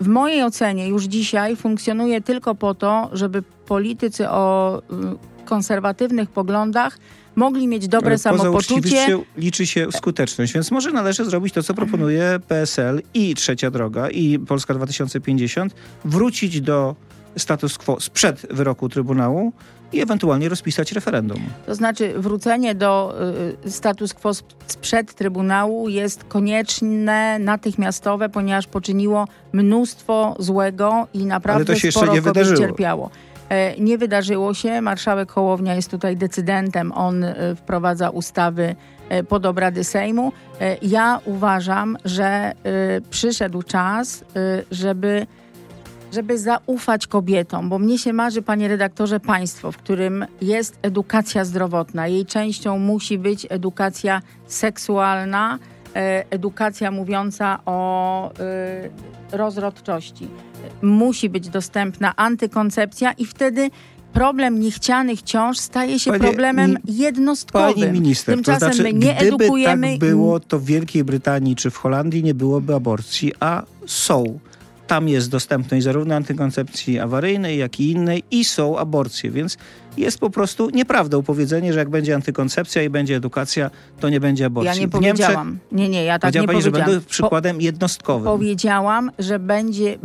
w 0.00 0.08
mojej 0.08 0.42
ocenie 0.42 0.88
już 0.88 1.04
dzisiaj 1.04 1.56
funkcjonuje 1.56 2.20
tylko 2.20 2.54
po 2.54 2.74
to, 2.74 3.10
żeby 3.12 3.42
politycy 3.66 4.28
o 4.28 4.82
konserwatywnych 5.44 6.30
poglądach 6.30 6.98
mogli 7.36 7.68
mieć 7.68 7.88
dobre 7.88 8.08
Ale 8.08 8.18
samopoczucie. 8.18 9.06
Poza 9.06 9.18
liczy 9.36 9.66
się 9.66 9.86
skuteczność, 9.92 10.52
więc 10.52 10.70
może 10.70 10.92
należy 10.92 11.24
zrobić 11.24 11.54
to, 11.54 11.62
co 11.62 11.74
proponuje 11.74 12.40
PSL 12.48 13.02
i 13.14 13.34
Trzecia 13.34 13.70
Droga 13.70 14.10
i 14.10 14.38
Polska 14.38 14.74
2050, 14.74 15.74
wrócić 16.04 16.60
do 16.60 16.96
status 17.38 17.78
quo 17.78 18.00
sprzed 18.00 18.46
wyroku 18.50 18.88
Trybunału 18.88 19.52
i 19.92 20.00
ewentualnie 20.00 20.48
rozpisać 20.48 20.92
referendum. 20.92 21.38
To 21.66 21.74
znaczy 21.74 22.14
wrócenie 22.16 22.74
do 22.74 23.14
y, 23.64 23.70
status 23.70 24.14
quo 24.14 24.30
sprzed 24.66 25.14
Trybunału 25.14 25.88
jest 25.88 26.24
konieczne, 26.24 27.38
natychmiastowe, 27.38 28.28
ponieważ 28.28 28.66
poczyniło 28.66 29.28
mnóstwo 29.52 30.36
złego 30.38 31.06
i 31.14 31.26
naprawdę 31.26 31.56
Ale 31.56 31.64
to 31.64 31.74
się 31.74 31.92
sporo 31.92 32.06
jeszcze 32.06 32.14
nie 32.14 32.22
wydarzyło. 32.22 32.58
cierpiało. 32.58 33.10
E, 33.48 33.80
nie 33.80 33.98
wydarzyło 33.98 34.54
się. 34.54 34.80
Marszałek 34.80 35.32
Hołownia 35.32 35.74
jest 35.74 35.90
tutaj 35.90 36.16
decydentem. 36.16 36.92
On 36.92 37.24
e, 37.24 37.56
wprowadza 37.56 38.10
ustawy 38.10 38.76
e, 39.08 39.24
pod 39.24 39.46
obrady 39.46 39.84
Sejmu. 39.84 40.32
Ja 40.82 41.20
uważam, 41.24 41.96
że 42.04 42.52
przyszedł 43.10 43.62
czas, 43.62 44.24
żeby 44.70 45.26
żeby 46.12 46.38
zaufać 46.38 47.06
kobietom, 47.06 47.68
bo 47.68 47.78
mnie 47.78 47.98
się 47.98 48.12
marzy, 48.12 48.42
panie 48.42 48.68
redaktorze, 48.68 49.20
państwo, 49.20 49.72
w 49.72 49.76
którym 49.76 50.26
jest 50.42 50.78
edukacja 50.82 51.44
zdrowotna. 51.44 52.08
Jej 52.08 52.26
częścią 52.26 52.78
musi 52.78 53.18
być 53.18 53.46
edukacja 53.50 54.22
seksualna, 54.46 55.58
edukacja 56.30 56.90
mówiąca 56.90 57.58
o 57.64 58.30
rozrodczości 59.32 60.28
musi 60.82 61.28
być 61.28 61.48
dostępna 61.48 62.16
antykoncepcja 62.16 63.12
i 63.12 63.24
i 63.24 63.70
problem 64.12 64.60
niechcianych 64.60 65.22
ciąż 65.22 65.58
staje 65.58 65.98
się 65.98 66.10
Panie, 66.10 66.24
problemem 66.24 66.78
jednostkowym. 66.84 67.74
Pani 67.74 67.92
minister, 67.92 68.34
Tymczasem 68.34 68.68
to 68.68 68.74
znaczy, 68.74 68.92
my 68.92 68.98
nie 68.98 69.14
gdyby 69.14 69.44
edukujemy. 69.44 69.90
tak 69.90 69.98
było, 69.98 70.40
to 70.40 70.58
w 70.58 70.64
Wielkiej 70.64 71.04
Brytanii 71.04 71.56
czy 71.56 71.70
w 71.70 71.76
Holandii 71.76 72.22
nie 72.24 72.34
byłoby 72.34 72.74
aborcji, 72.74 73.32
a 73.40 73.62
są. 73.86 74.38
Tam 74.86 75.08
jest 75.08 75.30
dostępność 75.30 75.84
zarówno 75.84 76.14
antykoncepcji 76.14 76.98
awaryjnej, 76.98 77.58
jak 77.58 77.80
i 77.80 77.90
innej 77.90 78.22
i 78.30 78.44
są 78.44 78.78
aborcje, 78.78 79.30
więc 79.30 79.58
jest 79.96 80.18
po 80.18 80.30
prostu 80.30 80.70
nieprawdą 80.70 81.22
powiedzenie, 81.22 81.72
że 81.72 81.78
jak 81.78 81.90
będzie 81.90 82.14
antykoncepcja 82.14 82.82
i 82.82 82.90
będzie 82.90 83.16
edukacja, 83.16 83.70
to 84.00 84.08
nie 84.08 84.20
będzie 84.20 84.46
aborcji. 84.46 84.74
Ja 84.74 84.80
nie 84.80 84.88
powiedziałam. 84.88 85.48
Niemczech, 85.48 85.72
nie, 85.72 85.88
nie, 85.88 86.04
ja 86.04 86.18
tak 86.18 86.34
nie 86.34 86.40
pani, 86.40 86.46
powiedziałam. 86.46 86.86
że 86.86 86.92
będą 86.92 87.06
przykładem 87.06 87.56
po, 87.56 87.62
jednostkowym. 87.62 88.24
Powiedziałam, 88.24 89.10
że 89.18 89.38
będzie... 89.38 89.98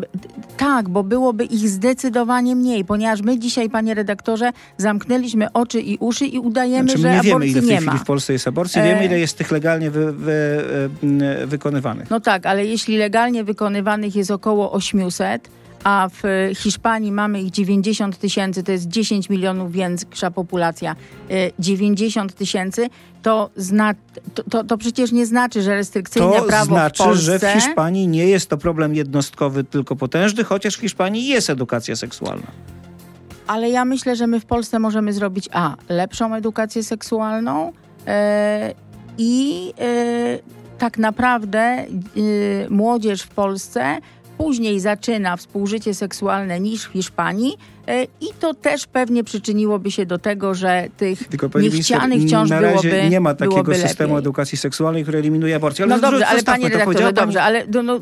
Tak, 0.57 0.89
bo 0.89 1.03
byłoby 1.03 1.45
ich 1.45 1.69
zdecydowanie 1.69 2.55
mniej, 2.55 2.85
ponieważ 2.85 3.21
my 3.21 3.39
dzisiaj, 3.39 3.69
panie 3.69 3.93
redaktorze, 3.93 4.51
zamknęliśmy 4.77 5.53
oczy 5.53 5.81
i 5.81 5.97
uszy 5.97 6.25
i 6.25 6.39
udajemy, 6.39 6.89
znaczy, 6.89 7.01
że 7.01 7.15
nie 7.15 7.21
wiemy, 7.21 7.47
ile 7.47 7.61
w 7.61 7.67
tej 7.67 7.77
chwili 7.77 7.99
w 7.99 8.03
Polsce 8.03 8.33
jest 8.33 8.47
aborcji, 8.47 8.81
e... 8.81 8.83
wiemy, 8.83 9.05
ile 9.05 9.19
jest 9.19 9.37
tych 9.37 9.51
legalnie 9.51 9.91
wy, 9.91 10.13
wy, 10.13 10.63
wy, 11.01 11.47
wykonywanych. 11.47 12.09
No 12.09 12.19
tak, 12.19 12.45
ale 12.45 12.65
jeśli 12.65 12.97
legalnie 12.97 13.43
wykonywanych 13.43 14.15
jest 14.15 14.31
około 14.31 14.71
800, 14.71 15.49
a 15.83 16.09
w 16.13 16.51
Hiszpanii 16.55 17.11
mamy 17.11 17.41
ich 17.41 17.51
90 17.51 18.17
tysięcy, 18.17 18.63
to 18.63 18.71
jest 18.71 18.87
10 18.87 19.29
milionów 19.29 19.71
większa 19.71 20.31
populacja, 20.31 20.95
90 21.59 22.31
y, 22.31 22.35
tysięcy, 22.35 22.89
to, 23.21 23.49
zna, 23.55 23.93
to, 24.33 24.43
to, 24.43 24.63
to, 24.63 24.77
przecież 24.77 25.11
nie 25.11 25.25
znaczy, 25.25 25.61
że 25.61 25.75
restrykcyjne 25.75 26.37
to 26.37 26.43
prawo 26.43 26.65
znaczy, 26.65 27.03
w 27.03 27.05
Polsce... 27.05 27.23
że 27.23 27.39
w 27.39 27.43
Hiszpanii 27.43 28.07
nie 28.07 28.27
jest 28.27 28.49
to 28.49 28.57
problem 28.57 28.95
jednostkowy, 28.95 29.63
tylko 29.63 29.95
potężny, 29.95 30.43
chociaż 30.43 30.77
w 30.77 30.79
Hiszpanii 30.79 31.27
jest 31.27 31.49
edukacja 31.49 31.95
seksualna. 31.95 32.47
Ale 33.47 33.69
ja 33.69 33.85
myślę, 33.85 34.15
że 34.15 34.27
my 34.27 34.39
w 34.39 34.45
Polsce 34.45 34.79
możemy 34.79 35.13
zrobić 35.13 35.49
a. 35.51 35.75
lepszą 35.89 36.35
edukację 36.35 36.83
seksualną 36.83 37.73
yy, 38.07 38.13
i 39.17 39.65
yy, 39.65 40.39
tak 40.77 40.97
naprawdę 40.97 41.85
yy, 42.15 42.67
młodzież 42.69 43.21
w 43.21 43.29
Polsce 43.29 43.97
później 44.41 44.79
zaczyna 44.79 45.37
współżycie 45.37 45.93
seksualne 45.93 46.59
niż 46.59 46.85
w 46.85 46.91
Hiszpanii 46.91 47.57
i 48.21 48.27
to 48.39 48.53
też 48.53 48.87
pewnie 48.87 49.23
przyczyniłoby 49.23 49.91
się 49.91 50.05
do 50.05 50.19
tego, 50.19 50.55
że 50.55 50.87
tych 50.97 51.27
Tylko, 51.27 51.59
niechcianych 51.59 52.29
ciąż 52.29 52.49
na 52.49 52.61
razie 52.61 52.89
byłoby 52.89 53.09
nie 53.09 53.19
ma 53.19 53.33
takiego 53.33 53.75
systemu 53.75 54.13
lepiej. 54.13 54.19
edukacji 54.19 54.57
seksualnej, 54.57 55.03
który 55.03 55.19
eliminuje 55.19 55.55
aborcję. 55.55 55.85
Ale 55.85 55.95
no 55.95 56.01
dobrze, 56.01 56.27
ale 56.27 56.43
panie 56.43 56.69
redaktorze, 56.69 57.13
dobrze, 57.13 57.43
ale 57.43 57.63
no, 57.83 57.99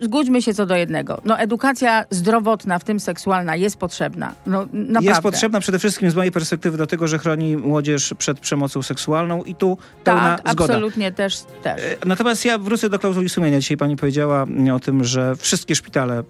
zgódźmy 0.00 0.42
się 0.42 0.54
co 0.54 0.66
do 0.66 0.76
jednego. 0.76 1.20
No 1.24 1.38
edukacja 1.38 2.04
zdrowotna, 2.10 2.78
w 2.78 2.84
tym 2.84 3.00
seksualna 3.00 3.56
jest 3.56 3.76
potrzebna. 3.76 4.34
No, 4.46 4.66
naprawdę. 4.72 5.08
Jest 5.08 5.20
potrzebna 5.20 5.60
przede 5.60 5.78
wszystkim 5.78 6.10
z 6.10 6.14
mojej 6.14 6.32
perspektywy 6.32 6.78
do 6.78 6.86
tego, 6.86 7.08
że 7.08 7.18
chroni 7.18 7.56
młodzież 7.56 8.14
przed 8.18 8.40
przemocą 8.40 8.82
seksualną 8.82 9.42
i 9.42 9.54
tu 9.54 9.78
pełna 10.04 10.38
tak, 10.38 10.52
zgoda. 10.52 10.74
absolutnie 10.74 11.12
też, 11.12 11.38
też. 11.62 11.82
E, 11.82 11.96
natomiast 12.06 12.44
ja 12.44 12.58
wrócę 12.58 12.90
do 12.90 12.98
klauzuli 12.98 13.28
sumienia. 13.28 13.60
Dzisiaj 13.60 13.76
pani 13.76 13.96
powiedziała 13.96 14.46
o 14.74 14.80
tym, 14.80 15.04
że 15.04 15.36
wszystkie 15.36 15.74
szpitale, 15.74 16.22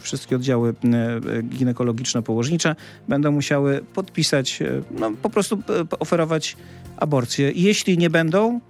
wszystkie 0.00 0.36
oddziały 0.36 0.74
ginekologiczno-położnicze 1.94 2.76
będą 3.08 3.32
musiały 3.32 3.84
podpisać, 3.94 4.62
e, 4.62 4.82
no 4.90 5.10
po 5.22 5.30
prostu 5.30 5.62
oferować 6.00 6.56
aborcję. 6.96 7.52
Jeśli 7.54 7.98
nie 7.98 8.10
będą, 8.10 8.60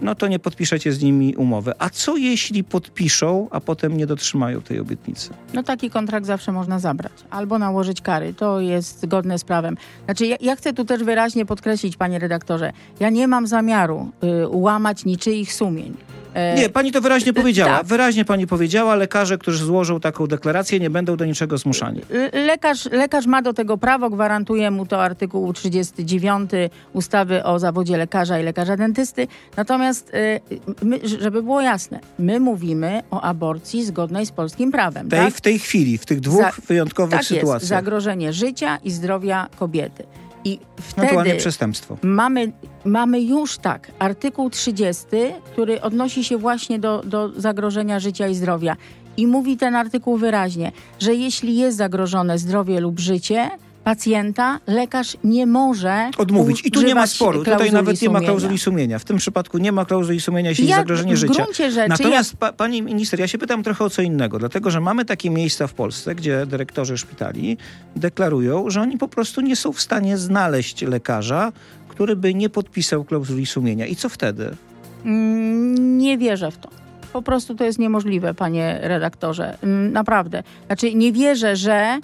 no 0.00 0.14
to 0.14 0.28
nie 0.28 0.38
podpiszecie 0.38 0.92
z 0.92 1.02
nimi 1.02 1.36
umowy. 1.36 1.72
A 1.78 1.90
co 1.90 2.16
jeśli 2.16 2.64
podpiszą, 2.64 3.48
a 3.50 3.60
potem 3.60 3.96
nie 3.96 4.06
dotrzymają 4.06 4.60
tej 4.60 4.80
obietnicy? 4.80 5.30
No 5.54 5.62
taki 5.62 5.90
kontrakt 5.90 6.26
zawsze 6.26 6.52
można 6.52 6.78
zabrać. 6.78 7.12
Albo 7.30 7.58
nałożyć 7.58 8.00
kary. 8.00 8.34
To 8.34 8.60
jest 8.60 9.00
zgodne 9.00 9.38
z 9.38 9.44
prawem. 9.44 9.76
Znaczy 10.04 10.26
ja, 10.26 10.36
ja 10.40 10.56
chcę 10.56 10.72
tu 10.72 10.84
też 10.84 11.04
wyraźnie 11.04 11.46
podkreślić, 11.46 11.96
panie 11.96 12.18
redaktorze, 12.18 12.72
ja 13.00 13.10
nie 13.10 13.28
mam 13.28 13.46
zamiaru 13.46 14.10
y, 14.24 14.48
łamać 14.48 15.04
niczyich 15.04 15.52
sumień. 15.52 15.94
E, 16.34 16.54
Nie, 16.54 16.68
pani 16.68 16.92
to 16.92 17.00
wyraźnie 17.00 17.32
powiedziała. 17.32 17.76
tak. 17.78 17.86
Wyraźnie 17.86 18.24
pani 18.24 18.46
powiedziała, 18.46 18.94
lekarze, 18.94 19.38
którzy 19.38 19.64
złożą 19.64 20.00
taką 20.00 20.26
deklarację, 20.26 20.80
nie 20.80 20.90
będą 20.90 21.16
do 21.16 21.24
niczego 21.24 21.58
zmuszani. 21.58 22.00
Le- 22.10 22.30
Lekarz, 22.44 22.84
lekarz 22.92 23.26
ma 23.26 23.42
do 23.42 23.52
tego 23.52 23.78
prawo, 23.78 24.10
gwarantuje 24.10 24.70
mu 24.70 24.86
to 24.86 25.02
artykuł 25.02 25.52
39 25.52 26.50
ustawy 26.92 27.44
o 27.44 27.58
zawodzie 27.58 27.96
lekarza 27.96 28.40
i 28.40 28.42
lekarza 28.44 28.76
dentysty. 28.76 29.26
Natomiast, 29.56 30.14
y, 30.14 30.40
my, 30.82 31.00
żeby 31.20 31.42
było 31.42 31.60
jasne, 31.60 32.00
my 32.18 32.40
mówimy 32.40 33.02
o 33.10 33.20
aborcji 33.22 33.84
zgodnej 33.84 34.26
z 34.26 34.30
polskim 34.32 34.72
prawem. 34.72 35.08
Tej, 35.08 35.20
tak? 35.20 35.34
W 35.34 35.40
tej 35.40 35.58
chwili, 35.58 35.98
w 35.98 36.06
tych 36.06 36.20
dwóch 36.20 36.40
Za- 36.42 36.52
wyjątkowych 36.68 37.10
tak 37.12 37.20
jest, 37.20 37.28
sytuacjach. 37.40 37.68
zagrożenie 37.68 38.32
życia 38.32 38.78
i 38.84 38.90
zdrowia 38.90 39.46
kobiety. 39.58 40.04
I 40.44 40.58
Ewentualnie 40.96 41.30
wtedy 41.30 41.40
przestępstwo. 41.40 41.96
mamy, 42.02 42.52
mamy 42.84 43.20
już 43.20 43.58
tak, 43.58 43.90
artykuł 43.98 44.50
30, 44.50 45.06
który 45.52 45.80
odnosi 45.80 46.24
się 46.24 46.38
właśnie 46.38 46.78
do, 46.78 47.02
do 47.04 47.40
zagrożenia 47.40 48.00
życia 48.00 48.28
i 48.28 48.34
zdrowia. 48.34 48.76
I 49.16 49.26
mówi 49.26 49.56
ten 49.56 49.76
artykuł 49.76 50.16
wyraźnie, 50.16 50.72
że 50.98 51.14
jeśli 51.14 51.56
jest 51.56 51.76
zagrożone 51.76 52.38
zdrowie 52.38 52.80
lub 52.80 53.00
życie 53.00 53.50
pacjenta, 53.90 54.60
lekarz 54.66 55.16
nie 55.24 55.46
może 55.46 56.10
Odmówić. 56.18 56.66
I 56.66 56.70
tu 56.70 56.82
nie 56.82 56.94
ma 56.94 57.06
sporu. 57.06 57.44
Tutaj 57.44 57.72
nawet 57.72 58.02
nie 58.02 58.10
ma 58.10 58.20
klauzuli 58.20 58.58
sumienia. 58.58 58.98
W 58.98 59.04
tym 59.04 59.16
przypadku 59.16 59.58
nie 59.58 59.72
ma 59.72 59.84
klauzuli 59.84 60.20
sumienia, 60.20 60.50
jeśli 60.50 60.64
Ja 60.64 60.68
jest 60.76 60.80
zagrożenie 60.80 61.16
życia. 61.16 61.46
rzeczy 61.60 61.88
Natomiast 61.88 62.36
pa, 62.36 62.52
pani 62.52 62.82
minister, 62.82 63.20
ja 63.20 63.28
się 63.28 63.38
pytam 63.38 63.62
trochę 63.62 63.84
o 63.84 63.90
co 63.90 64.02
innego, 64.02 64.38
dlatego 64.38 64.70
że 64.70 64.80
mamy 64.80 65.04
takie 65.04 65.30
miejsca 65.30 65.66
w 65.66 65.74
Polsce, 65.74 66.14
gdzie 66.14 66.46
dyrektorzy 66.46 66.98
szpitali 66.98 67.56
deklarują, 67.96 68.70
że 68.70 68.80
oni 68.80 68.98
po 68.98 69.08
prostu 69.08 69.40
nie 69.40 69.56
są 69.56 69.72
w 69.72 69.80
stanie 69.80 70.18
znaleźć 70.18 70.82
lekarza, 70.82 71.52
który 71.88 72.16
by 72.16 72.34
nie 72.34 72.48
podpisał 72.48 73.04
klauzuli 73.04 73.46
sumienia. 73.46 73.86
I 73.86 73.96
co 73.96 74.08
wtedy? 74.08 74.56
Mm, 75.04 75.98
Nie 75.98 76.18
wierzę 76.18 76.50
w 76.50 76.58
to. 76.58 76.68
Po 77.12 77.22
prostu 77.22 77.54
to 77.54 77.64
jest 77.64 77.78
niemożliwe, 77.78 78.34
panie 78.34 78.78
redaktorze. 78.82 79.58
Mm, 79.62 79.92
Naprawdę. 79.92 80.42
Znaczy, 80.66 80.94
nie 80.94 81.12
wierzę, 81.12 81.56
że 81.56 81.98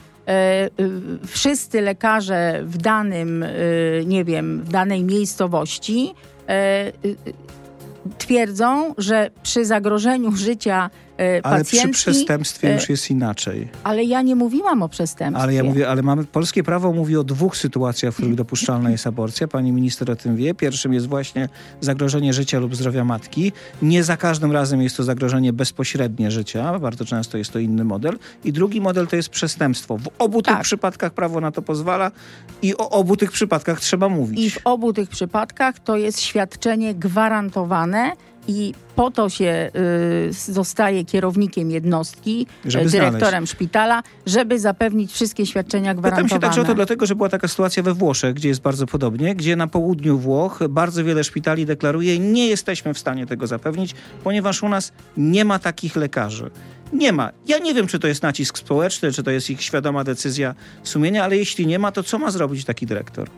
wszyscy 1.27 1.81
lekarze 1.81 2.61
w 2.65 2.77
danym, 2.77 3.43
y, 3.43 4.05
nie 4.07 4.25
wiem, 4.25 4.63
w 4.65 4.69
danej 4.69 5.05
miejscowości 5.05 6.15
e, 6.49 6.93
twierdzą, 8.19 8.95
że 8.99 9.31
przy 9.43 9.65
zagrożeniu 9.65 10.33
życia 10.33 10.91
e, 11.19 11.41
Ale 11.47 11.65
przy 11.65 11.77
pacjentki... 11.77 11.93
przestępstwie 11.93 12.71
e, 12.71 12.75
już 12.75 12.89
jest 12.89 13.11
inaczej. 13.11 13.69
Ale 13.85 14.05
ja 14.05 14.23
nie 14.23 14.37
mówiłam 14.37 14.83
o 14.83 14.89
przestępstwie. 14.89 15.43
Ale 15.43 15.55
ja 15.55 15.65
mówię, 15.65 15.89
ale 15.89 16.03
mamy, 16.03 16.25
polskie 16.25 16.63
prawo 16.63 16.93
mówi 16.93 17.17
o 17.17 17.25
dwóch 17.25 17.57
sytuacjach, 17.57 18.13
w 18.15 18.17
których 18.17 18.35
dopuszczalna 18.45 18.91
jest 18.91 19.07
aborcja. 19.07 19.49
Pani 19.49 19.73
minister 19.73 20.11
o 20.11 20.17
tym 20.17 20.37
wie. 20.37 20.55
Pierwszym 20.55 20.93
jest 20.93 21.07
właśnie 21.07 21.49
zagrożenie 21.81 22.33
życia 22.33 22.59
lub 22.59 22.77
zdrowia 22.77 23.05
matki. 23.05 23.53
Nie 23.83 24.05
za 24.05 24.17
każdym 24.17 24.53
razem 24.53 24.83
jest 24.83 24.97
to 24.97 25.03
zagrożenie 25.03 25.53
bezpośrednie 25.53 26.31
życia. 26.31 26.79
Bardzo 26.79 27.05
często 27.05 27.39
jest 27.39 27.53
to 27.53 27.59
inny 27.59 27.85
model. 27.85 28.19
I 28.45 28.53
drugi 28.53 28.81
model 28.81 29.07
to 29.07 29.17
jest 29.17 29.29
przestępstwo. 29.29 29.99
W 29.99 30.09
obu 30.19 30.43
tych 30.43 30.55
Tak. 30.55 30.63
przypadkach 30.63 31.13
prawo 31.13 31.41
na 31.41 31.53
to 31.53 31.63
pozwala 31.63 32.11
i 32.63 32.77
o 32.77 32.91
obu 32.91 33.17
tych 33.17 33.33
przypadkach 33.33 33.81
trzeba 33.81 34.09
mówić. 34.09 34.39
I 34.39 34.51
w 34.51 34.59
obu 34.65 34.93
tych 34.93 35.09
przypadkach 35.09 35.79
to 35.79 35.97
jest 35.97 36.21
świadczenie 36.21 36.95
gwarantowane 36.95 38.13
i 38.49 38.75
po 38.97 39.11
to 39.11 39.29
się 39.29 39.71
y, 40.29 40.53
zostaje 40.53 41.05
kierownikiem 41.05 41.71
jednostki, 41.71 42.47
Żeby 42.65 42.87
y, 42.87 42.91
dyrektorem 42.91 43.31
znaleźć. 43.31 43.53
szpitala, 43.53 44.03
żeby 44.27 44.59
zapewnić 44.61 45.13
wszystkie 45.13 45.47
świadczenia 45.47 45.91
Pytam 45.91 46.01
gwarantowane. 46.01 46.29
się 46.29 46.39
także 46.41 46.61
o 46.61 46.65
to 46.65 46.75
dlatego, 46.75 47.07
że 47.07 47.15
była 47.15 47.29
taka 47.29 47.49
sytuacja 47.49 47.83
we 47.83 47.95
Włoszech, 47.95 48.35
gdzie 48.35 48.49
jest 48.49 48.61
bardzo 48.61 48.87
podobnie, 48.87 49.35
gdzie 49.35 49.57
na 49.57 49.67
południu 49.67 50.19
Włoch 50.19 50.59
bardzo 50.69 51.05
wiele 51.05 51.25
szpitali 51.25 51.67
deklaruje, 51.67 52.19
nie 52.19 52.47
jesteśmy 52.49 52.95
w 52.95 52.99
stanie 52.99 53.27
tego 53.27 53.47
zapewnić, 53.47 53.95
ponieważ 54.25 54.63
u 54.63 54.69
nas 54.69 54.93
nie 55.17 55.45
ma 55.45 55.59
takich 55.59 55.97
lekarzy. 55.97 56.51
Nie 56.93 57.13
ma. 57.13 57.31
Ja 57.47 57.59
nie 57.59 57.75
wiem, 57.75 57.87
czy 57.87 57.99
to 57.99 58.09
jest 58.09 58.23
nacisk 58.23 58.59
społeczny, 58.59 59.13
czy 59.13 59.23
to 59.23 59.31
jest 59.31 59.51
ich 59.51 59.63
świadoma 59.63 60.05
decyzja 60.05 60.55
sumienia, 60.83 61.25
ale 61.25 61.37
jeśli 61.37 61.67
nie 61.67 61.79
ma, 61.79 61.93
to 61.93 62.03
co 62.03 62.19
ma 62.19 62.31
zrobić 62.31 62.65
taki 62.65 62.87
dyrektor? 62.87 63.29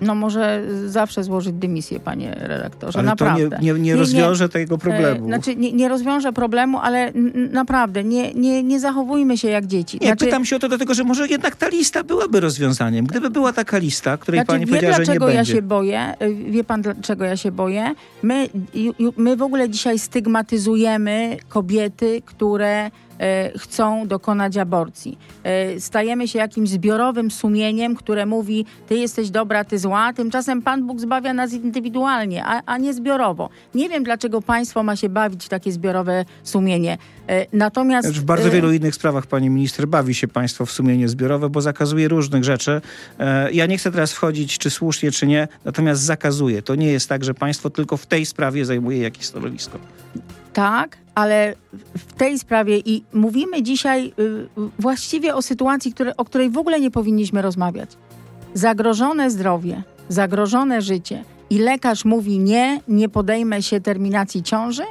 No 0.00 0.14
może 0.14 0.62
zawsze 0.86 1.24
złożyć 1.24 1.52
dymisję, 1.54 2.00
panie 2.00 2.34
redaktorze, 2.40 2.98
Ale 2.98 3.06
naprawdę. 3.06 3.56
to 3.56 3.62
nie, 3.62 3.72
nie, 3.72 3.80
nie 3.80 3.96
rozwiąże 3.96 4.48
tego 4.48 4.78
problemu. 4.78 5.24
E, 5.24 5.28
Znaczy, 5.28 5.56
nie, 5.56 5.72
nie 5.72 5.88
rozwiąże 5.88 6.32
problemu, 6.32 6.78
ale 6.78 7.12
naprawdę, 7.52 8.04
nie, 8.04 8.34
nie, 8.34 8.62
nie 8.62 8.80
zachowujmy 8.80 9.38
się 9.38 9.48
jak 9.48 9.66
dzieci. 9.66 9.98
Nie, 10.00 10.06
znaczy, 10.06 10.24
pytam 10.24 10.44
się 10.44 10.56
o 10.56 10.58
to 10.58 10.68
dlatego, 10.68 10.94
że 10.94 11.04
może 11.04 11.26
jednak 11.28 11.56
ta 11.56 11.68
lista 11.68 12.04
byłaby 12.04 12.40
rozwiązaniem. 12.40 13.06
Gdyby 13.06 13.30
była 13.30 13.52
taka 13.52 13.78
lista, 13.78 14.16
której 14.16 14.38
Znaczy, 14.38 14.46
pani 14.46 14.66
wie, 14.66 14.72
powiedziała, 14.72 14.92
że 14.94 15.00
nie 15.00 15.04
dlaczego 15.06 15.28
ja 15.28 15.34
będzie. 15.36 15.52
się 15.52 15.62
boję? 15.62 16.14
Y, 16.22 16.34
Wie 16.50 16.64
pan, 16.64 16.82
dlaczego 16.82 17.24
ja 17.24 17.36
się 17.36 17.52
boję? 17.52 17.94
My, 18.22 18.48
my 19.16 19.36
w 19.36 19.42
ogóle 19.42 19.68
dzisiaj 19.70 19.98
stygmatyzujemy 19.98 21.36
kobiety, 21.48 22.22
które 22.26 22.86
e, 22.86 22.90
chcą 23.58 24.06
dokonać 24.06 24.56
aborcji. 24.56 25.18
E, 25.44 25.80
Stajemy 25.80 26.28
się 26.28 26.38
jakimś 26.38 26.68
zbiorowym 26.68 27.30
sumieniem, 27.30 27.96
które 27.96 28.26
mówi, 28.26 28.66
ty 28.88 28.94
jesteś 28.96 29.30
dobra, 29.30 29.64
ty 29.64 29.78
zła. 29.78 30.12
Tymczasem 30.12 30.62
Pan 30.62 30.86
Bóg 30.86 31.00
zbawia 31.00 31.34
nas 31.34 31.52
indywidualnie, 31.52 32.44
a, 32.44 32.62
a 32.66 32.78
nie 32.78 32.94
zbiorowo. 32.94 33.48
Nie 33.74 33.88
wiem, 33.88 34.04
dlaczego 34.04 34.42
państwo 34.42 34.82
ma 34.82 34.96
się 34.96 35.08
bawić 35.08 35.44
w 35.44 35.48
takie 35.48 35.72
zbiorowe 35.72 36.24
sumienie. 36.42 36.98
E, 37.28 37.46
Natomiast... 37.52 38.08
W 38.08 38.24
bardzo 38.24 38.48
e, 38.48 38.50
wielu 38.50 38.72
innych 38.72 38.94
sprawach 38.94 39.26
pani 39.26 39.50
minister 39.50 39.86
bawi 39.88 40.14
się 40.14 40.28
państwo 40.28 40.66
w 40.66 40.72
sumienie 40.72 41.08
zbiorowe, 41.08 41.50
bo 41.50 41.60
zakazuje 41.60 42.08
różnych 42.08 42.44
rzeczy. 42.44 42.80
E, 43.18 43.52
Ja 43.52 43.66
nie 43.66 43.78
chcę 43.78 43.90
teraz 43.92 44.12
wchodzić, 44.12 44.58
czy 44.58 44.70
słusznie, 44.70 45.10
czy 45.10 45.26
nie, 45.26 45.48
natomiast 45.64 46.02
zakazuje. 46.02 46.62
To 46.62 46.74
nie 46.74 46.86
jest 46.86 47.08
tak, 47.08 47.24
że 47.24 47.34
państwo 47.34 47.70
tylko 47.70 47.96
w 47.96 48.06
tej 48.06 48.26
sprawie 48.26 48.64
zajmuje 48.64 48.98
jakieś 48.98 49.26
stanowisko. 49.26 49.78
Tak, 50.52 50.96
ale 51.14 51.54
w 51.98 52.12
tej 52.12 52.38
sprawie 52.38 52.78
i 52.78 53.04
mówimy 53.12 53.62
dzisiaj 53.62 54.12
y, 54.18 54.46
właściwie 54.78 55.34
o 55.34 55.42
sytuacji, 55.42 55.92
które, 55.92 56.16
o 56.16 56.24
której 56.24 56.50
w 56.50 56.58
ogóle 56.58 56.80
nie 56.80 56.90
powinniśmy 56.90 57.42
rozmawiać. 57.42 57.90
Zagrożone 58.54 59.30
zdrowie, 59.30 59.82
zagrożone 60.08 60.82
życie 60.82 61.24
i 61.50 61.58
lekarz 61.58 62.04
mówi 62.04 62.38
nie, 62.38 62.80
nie 62.88 63.08
podejmę 63.08 63.62
się 63.62 63.80
terminacji 63.80 64.42
ciąży? 64.42 64.82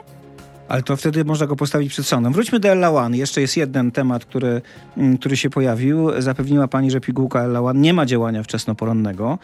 Ale 0.68 0.84
to 0.84 0.98
wtedy 0.98 1.26
można 1.26 1.48
go 1.48 1.56
postawić 1.56 1.90
przed 1.90 2.06
sądem. 2.06 2.34
Wróćmy 2.34 2.60
do 2.60 2.70
Ella 2.70 2.92
One. 2.92 3.18
Jeszcze 3.18 3.42
jest 3.42 3.58
jeden 3.58 3.92
temat, 3.92 4.26
który, 4.26 4.62
mm, 4.98 5.18
który 5.18 5.38
się 5.38 5.50
pojawił. 5.50 6.22
Zapewniła 6.22 6.68
pani, 6.68 6.92
że 6.92 7.02
pigułka 7.02 7.42
Ella 7.42 7.62
One 7.62 7.80
nie 7.80 7.94
ma 7.94 8.06
działania 8.06 8.44
wczesnoporonnego. 8.44 9.40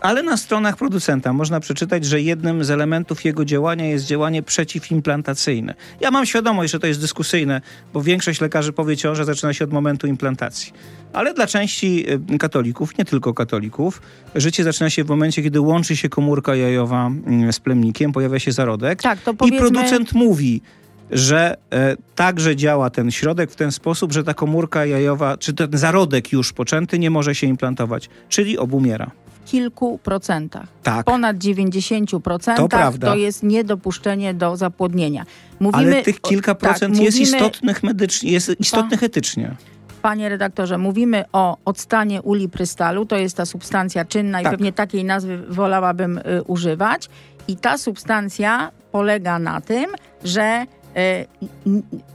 Ale 0.00 0.22
na 0.22 0.36
stronach 0.36 0.76
producenta 0.76 1.32
można 1.32 1.60
przeczytać, 1.60 2.04
że 2.04 2.20
jednym 2.20 2.64
z 2.64 2.70
elementów 2.70 3.24
jego 3.24 3.44
działania 3.44 3.86
jest 3.86 4.04
działanie 4.04 4.42
przeciwimplantacyjne. 4.42 5.74
Ja 6.00 6.10
mam 6.10 6.26
świadomość, 6.26 6.72
że 6.72 6.78
to 6.78 6.86
jest 6.86 7.00
dyskusyjne, 7.00 7.60
bo 7.92 8.02
większość 8.02 8.40
lekarzy 8.40 8.72
powie, 8.72 8.96
ciąża 8.96 9.24
zaczyna 9.24 9.52
się 9.52 9.64
od 9.64 9.72
momentu 9.72 10.06
implantacji. 10.06 10.72
Ale 11.12 11.34
dla 11.34 11.46
części 11.46 12.04
y, 12.34 12.38
katolików, 12.38 12.98
nie 12.98 13.04
tylko 13.04 13.34
katolików, 13.34 14.02
życie 14.34 14.64
zaczyna 14.64 14.90
się 14.90 15.04
w 15.04 15.08
momencie, 15.08 15.42
kiedy 15.42 15.60
łączy 15.60 15.96
się 15.96 16.08
komórka 16.08 16.56
jajowa 16.56 17.06
mm, 17.06 17.52
z 17.52 17.60
plemnikiem, 17.60 18.12
pojawia 18.12 18.38
się 18.38 18.52
zarodek. 18.52 19.02
Tak, 19.02 19.20
to 19.20 19.32
I 19.32 19.36
powiedzmy... 19.36 19.58
producent 19.58 20.12
mówi, 20.12 20.62
że 21.10 21.56
e, 21.72 21.96
także 22.14 22.56
działa 22.56 22.90
ten 22.90 23.10
środek 23.10 23.50
w 23.50 23.56
ten 23.56 23.72
sposób, 23.72 24.12
że 24.12 24.24
ta 24.24 24.34
komórka 24.34 24.86
jajowa, 24.86 25.36
czy 25.36 25.52
ten 25.52 25.68
zarodek 25.72 26.32
już 26.32 26.52
poczęty 26.52 26.98
nie 26.98 27.10
może 27.10 27.34
się 27.34 27.46
implantować, 27.46 28.08
czyli 28.28 28.58
obumiera. 28.58 29.10
Kilku 29.46 29.98
procentach. 29.98 30.66
Tak. 30.82 31.06
Ponad 31.06 31.36
90% 31.36 32.56
To 32.56 32.68
prawda. 32.68 33.06
to 33.06 33.16
jest 33.16 33.42
niedopuszczenie 33.42 34.34
do 34.34 34.56
zapłodnienia. 34.56 35.24
Mówimy, 35.60 35.92
Ale 35.92 36.02
tych 36.02 36.20
kilka 36.20 36.52
o- 36.52 36.54
procent 36.54 36.94
tak, 36.94 37.04
jest 37.04 37.18
mówimy- 37.18 37.36
istotnych 37.36 37.82
medycznie, 37.82 38.32
jest 38.32 38.60
istotnych 38.60 39.02
etycznie. 39.02 39.54
Panie 40.02 40.28
redaktorze, 40.28 40.78
mówimy 40.78 41.24
o 41.32 41.56
octanie 41.64 42.22
uli 42.22 42.48
prystalu, 42.48 43.06
to 43.06 43.16
jest 43.16 43.36
ta 43.36 43.46
substancja 43.46 44.04
czynna 44.04 44.40
i 44.40 44.44
Tak. 44.44 44.52
pewnie 44.52 44.72
takiej 44.72 45.04
nazwy 45.04 45.38
wolałabym 45.48 46.18
y, 46.18 46.22
używać. 46.46 47.08
I 47.48 47.56
ta 47.56 47.78
substancja 47.78 48.70
polega 48.92 49.38
na 49.38 49.60
tym, 49.60 49.86
że 50.24 50.66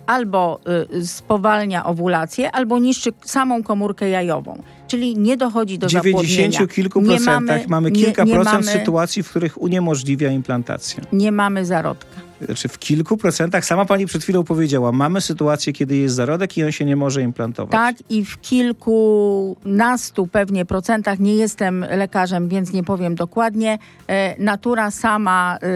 albo 0.07 0.59
y, 0.93 1.07
spowalnia 1.07 1.85
owulację, 1.85 2.51
albo 2.51 2.79
niszczy 2.79 3.09
samą 3.25 3.63
komórkę 3.63 4.09
jajową. 4.09 4.61
Czyli 4.87 5.17
nie 5.17 5.37
dochodzi 5.37 5.79
do 5.79 5.87
W 5.87 5.91
zapłodnienia. 5.91 6.27
90 6.27 6.73
kilku 6.73 7.01
Nie 7.01 7.07
procentach 7.07 7.67
mamy, 7.67 7.91
nie- 7.91 8.03
kilka 8.05 8.23
nie 8.23 8.33
procent 8.33 8.65
mamy- 8.65 8.79
sytuacji, 8.79 9.23
w 9.23 9.29
których 9.29 9.61
uniemożliwia 9.61 10.29
implantację. 10.31 11.03
Nie 11.11 11.31
mamy 11.31 11.65
zarodka. 11.65 12.24
Czy 12.55 12.67
w 12.67 12.79
kilku 12.79 13.17
procentach, 13.17 13.65
sama 13.65 13.85
pani 13.85 14.05
przed 14.05 14.23
chwilą 14.23 14.43
powiedziała, 14.43 14.91
mamy 14.91 15.21
sytuację, 15.21 15.73
kiedy 15.73 15.95
jest 15.95 16.15
zarodek 16.15 16.57
i 16.57 16.63
on 16.63 16.71
się 16.71 16.85
nie 16.85 16.95
może 16.95 17.21
implantować. 17.21 17.71
Tak, 17.71 17.95
i 18.09 18.25
w 18.25 18.41
kilkunastu 18.41 20.27
pewnie 20.27 20.65
procentach, 20.65 21.19
nie 21.19 21.35
jestem 21.35 21.85
lekarzem, 21.89 22.49
więc 22.49 22.73
nie 22.73 22.83
powiem 22.83 23.15
dokładnie, 23.15 23.77
e, 24.07 24.43
natura 24.43 24.91
sama 24.91 25.57
e, 25.61 25.67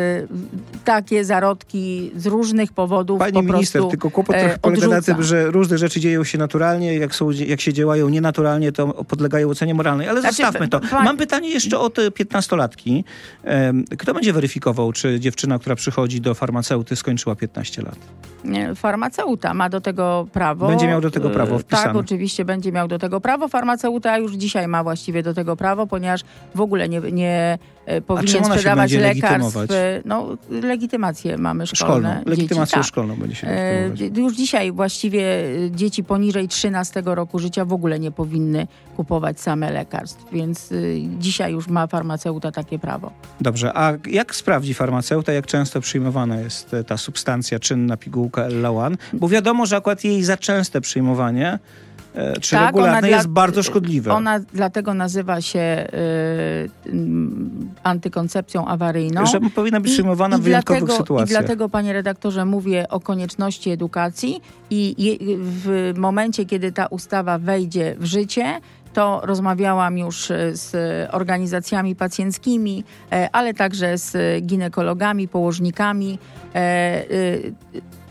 takie 0.85 1.25
zarodki 1.25 2.11
z 2.15 2.25
różnych 2.25 2.73
powodów 2.73 3.19
Pani 3.19 3.33
po 3.33 3.41
minister, 3.41 3.83
tylko 3.89 4.11
kłopot 4.11 4.35
e, 4.35 4.39
trochę 4.39 4.59
polega 4.59 4.87
na 4.87 5.01
tym, 5.01 5.23
że 5.23 5.51
różne 5.51 5.77
rzeczy 5.77 5.99
dzieją 5.99 6.23
się 6.23 6.37
naturalnie, 6.37 6.97
jak, 6.97 7.15
są, 7.15 7.31
jak 7.31 7.61
się 7.61 7.73
działają 7.73 8.09
nienaturalnie, 8.09 8.71
to 8.71 9.03
podlegają 9.03 9.49
ocenie 9.49 9.73
moralnej. 9.73 10.07
Ale 10.07 10.21
Znaczy, 10.21 10.35
zostawmy 10.35 10.67
to. 10.67 10.81
Mam 10.91 11.17
pytanie 11.17 11.49
jeszcze 11.49 11.79
o 11.79 11.89
te 11.89 12.11
piętnastolatki. 12.11 13.03
Em, 13.43 13.85
Kto 13.97 14.13
będzie 14.13 14.33
weryfikował, 14.33 14.91
czy 14.91 15.19
dziewczyna, 15.19 15.59
która 15.59 15.75
przychodzi 15.75 16.21
do 16.21 16.35
farmaceuty, 16.49 16.95
skończyła 16.95 17.35
15 17.35 17.81
lat? 17.81 17.97
Nie, 18.43 18.75
Farmaceuta 18.75 19.53
ma 19.53 19.69
do 19.69 19.81
tego 19.81 20.27
prawo. 20.33 20.67
Będzie 20.67 20.87
miał 20.87 21.01
do 21.01 21.11
tego 21.11 21.29
prawo 21.29 21.55
E, 21.55 21.59
wpisane. 21.59 21.83
Tak, 21.83 21.95
oczywiście 21.95 22.45
będzie 22.45 22.71
miał 22.71 22.87
do 22.87 22.99
tego 22.99 23.21
prawo. 23.21 23.47
Farmaceuta 23.47 24.17
już 24.17 24.33
dzisiaj 24.33 24.67
ma 24.67 24.83
właściwie 24.83 25.23
do 25.23 25.33
tego 25.33 25.55
prawo, 25.55 25.87
ponieważ 25.87 26.21
w 26.55 26.61
ogóle 26.61 26.89
nie, 26.89 26.99
nie 26.99 27.57
e, 27.85 28.01
powinien 28.01 28.45
sprzedawać 28.45 28.91
lekarstw. 28.91 29.57
e, 29.71 30.01
No, 30.05 30.27
legitymację 30.49 31.37
mamy 31.37 31.67
szkolne. 31.67 31.85
Szkolną. 32.09 32.19
dzieci, 32.19 32.29
Legitymację 32.29 32.75
tak. 32.75 32.83
szkolną 32.87 33.15
będzie 33.15 33.35
się 33.35 33.47
E, 33.47 33.81
legitymować. 33.83 34.17
Już 34.19 34.33
dzisiaj 34.35 34.71
właściwie 34.71 35.21
e, 35.65 35.71
dzieci 35.71 36.03
poniżej 36.03 36.47
13 36.47 37.01
roku 37.05 37.39
życia 37.39 37.65
w 37.65 37.73
ogóle 37.73 37.99
nie 37.99 38.11
powinny 38.11 38.67
kupować 38.97 39.39
same 39.39 39.71
lekarstw, 39.71 40.25
więc 40.31 40.73
dzisiaj 41.19 41.51
już 41.51 41.67
ma 41.67 41.87
farmaceuta 41.87 42.51
takie 42.51 42.79
prawo. 42.79 43.11
Dobrze, 43.41 43.77
a 43.77 43.93
jak 44.09 44.35
sprawdzi 44.35 44.73
farmaceuta, 44.73 45.31
jak 45.31 45.47
często 45.47 45.81
przyjmowana 45.81 46.39
jest 46.39 46.73
e, 46.73 46.83
ta 46.83 46.97
substancja 46.97 47.59
czynna 47.59 47.97
pigułka 47.97 48.28
L-Lawan? 48.37 48.97
Bo 49.13 49.27
wiadomo, 49.29 49.65
że 49.65 49.77
akurat 49.77 50.03
jej 50.03 50.23
za 50.23 50.37
częste 50.37 50.81
przyjmowanie, 50.81 51.59
e, 52.15 52.39
czy 52.39 52.51
Tak, 52.51 52.65
regularne, 52.65 53.09
jest 53.09 53.27
bardzo 53.27 53.63
szkodliwe. 53.63 54.13
Ona 54.13 54.39
dlatego 54.53 54.93
nazywa 54.93 55.41
się 55.41 55.87
y, 56.89 56.93
antykoncepcją 57.83 58.67
awaryjną. 58.67 59.25
że 59.25 59.39
powinna 59.55 59.79
być 59.79 59.91
przyjmowana 59.91 60.37
w 60.37 60.41
wyjątkowych 60.41 60.79
dlatego, 60.79 60.95
I 60.95 60.97
sytuacjach. 60.97 61.39
dlatego, 61.39 61.69
panie 61.69 61.93
redaktorze, 61.93 62.45
mówię 62.45 62.89
o 62.89 62.99
konieczności 62.99 63.69
edukacji 63.69 64.41
i 64.69 64.95
je, 65.03 65.17
w 65.39 65.93
momencie, 65.97 66.45
kiedy 66.45 66.71
ta 66.71 66.85
ustawa 66.85 67.37
wejdzie 67.37 67.95
w 67.99 68.05
życie, 68.05 68.59
to 68.93 69.21
rozmawiałam 69.23 69.97
już 69.97 70.31
e, 70.31 70.55
z 70.55 70.75
organizacjami 71.13 71.95
pacjenckimi, 71.95 72.83
ale 73.31 73.53
także 73.53 73.97
z 73.97 74.41
ginekologami, 74.45 75.27
położnikami. 75.27 76.19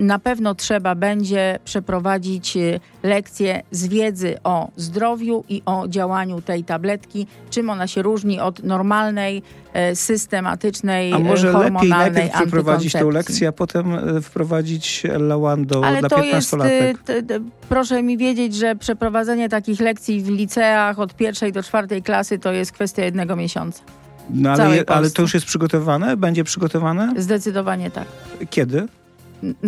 Y, 0.00 0.04
Na 0.04 0.18
pewno 0.18 0.54
trzeba 0.54 0.94
będzie 0.94 1.58
przeprowadzić 1.64 2.56
e, 2.56 2.80
lekcje 3.02 3.62
z 3.70 3.86
wiedzy 3.86 4.36
o 4.44 4.68
zdrowiu 4.76 5.44
i 5.48 5.62
o 5.66 5.88
działaniu 5.88 6.40
tej 6.42 6.64
tabletki, 6.64 7.26
czym 7.50 7.70
ona 7.70 7.86
się 7.86 8.02
różni 8.02 8.40
od 8.40 8.62
normalnej, 8.62 9.42
e, 9.72 9.96
systematycznej, 9.96 11.12
A 11.12 11.18
może 11.18 11.50
e, 11.50 11.58
lepiej 11.70 11.88
najpierw 11.90 12.32
przeprowadzić 12.32 12.92
tę 12.92 13.04
lekcję, 13.04 13.48
a 13.48 13.52
potem 13.52 13.96
wprowadzić 14.22 15.02
L-Lawan 15.06 15.66
do, 15.66 15.84
Ale 15.86 16.00
dla 16.00 16.08
to 16.08 16.22
jest, 16.22 16.52
15-latek? 16.52 16.94
y, 16.94 16.98
t- 17.04 17.22
t- 17.22 17.40
proszę 17.68 18.02
mi 18.02 18.16
wiedzieć, 18.18 18.54
że 18.54 18.76
przeprowadzenie 18.76 19.48
takich 19.48 19.80
lekcji 19.80 20.22
w 20.22 20.28
liceach 20.28 20.98
od 20.98 21.14
pierwszej 21.14 21.52
do 21.52 21.62
czwartej 21.62 22.02
klasy 22.02 22.38
to 22.38 22.52
jest 22.52 22.72
kwestia 22.72 23.04
jednego 23.04 23.36
miesiąca. 23.36 23.82
No, 24.30 24.50
ale, 24.50 24.84
ale 24.86 25.10
to 25.10 25.22
już 25.22 25.34
jest 25.34 25.46
przygotowane? 25.46 26.16
Będzie 26.16 26.44
przygotowane? 26.44 27.14
Zdecydowanie 27.16 27.90
tak. 27.90 28.04
Kiedy? 28.50 28.86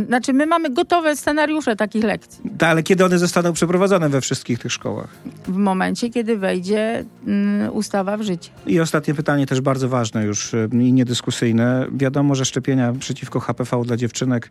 Znaczy, 0.06 0.32
my 0.32 0.46
mamy 0.46 0.70
gotowe 0.70 1.16
scenariusze 1.16 1.76
takich 1.76 2.04
lekcji. 2.04 2.40
Ta, 2.58 2.68
ale 2.68 2.82
kiedy 2.82 3.04
one 3.04 3.18
zostaną 3.18 3.52
przeprowadzone 3.52 4.08
we 4.08 4.20
wszystkich 4.20 4.58
tych 4.58 4.72
szkołach? 4.72 5.08
W 5.44 5.56
momencie, 5.56 6.10
kiedy 6.10 6.36
wejdzie 6.36 7.04
mm, 7.26 7.72
ustawa 7.72 8.16
w 8.16 8.22
życie. 8.22 8.50
I 8.66 8.80
ostatnie 8.80 9.14
pytanie, 9.14 9.46
też 9.46 9.60
bardzo 9.60 9.88
ważne 9.88 10.24
już 10.24 10.54
e, 10.54 10.68
i 10.72 10.92
niedyskusyjne. 10.92 11.86
Wiadomo, 11.92 12.34
że 12.34 12.44
szczepienia 12.44 12.92
przeciwko 12.92 13.40
HPV 13.40 13.82
dla 13.84 13.96
dziewczynek 13.96 14.50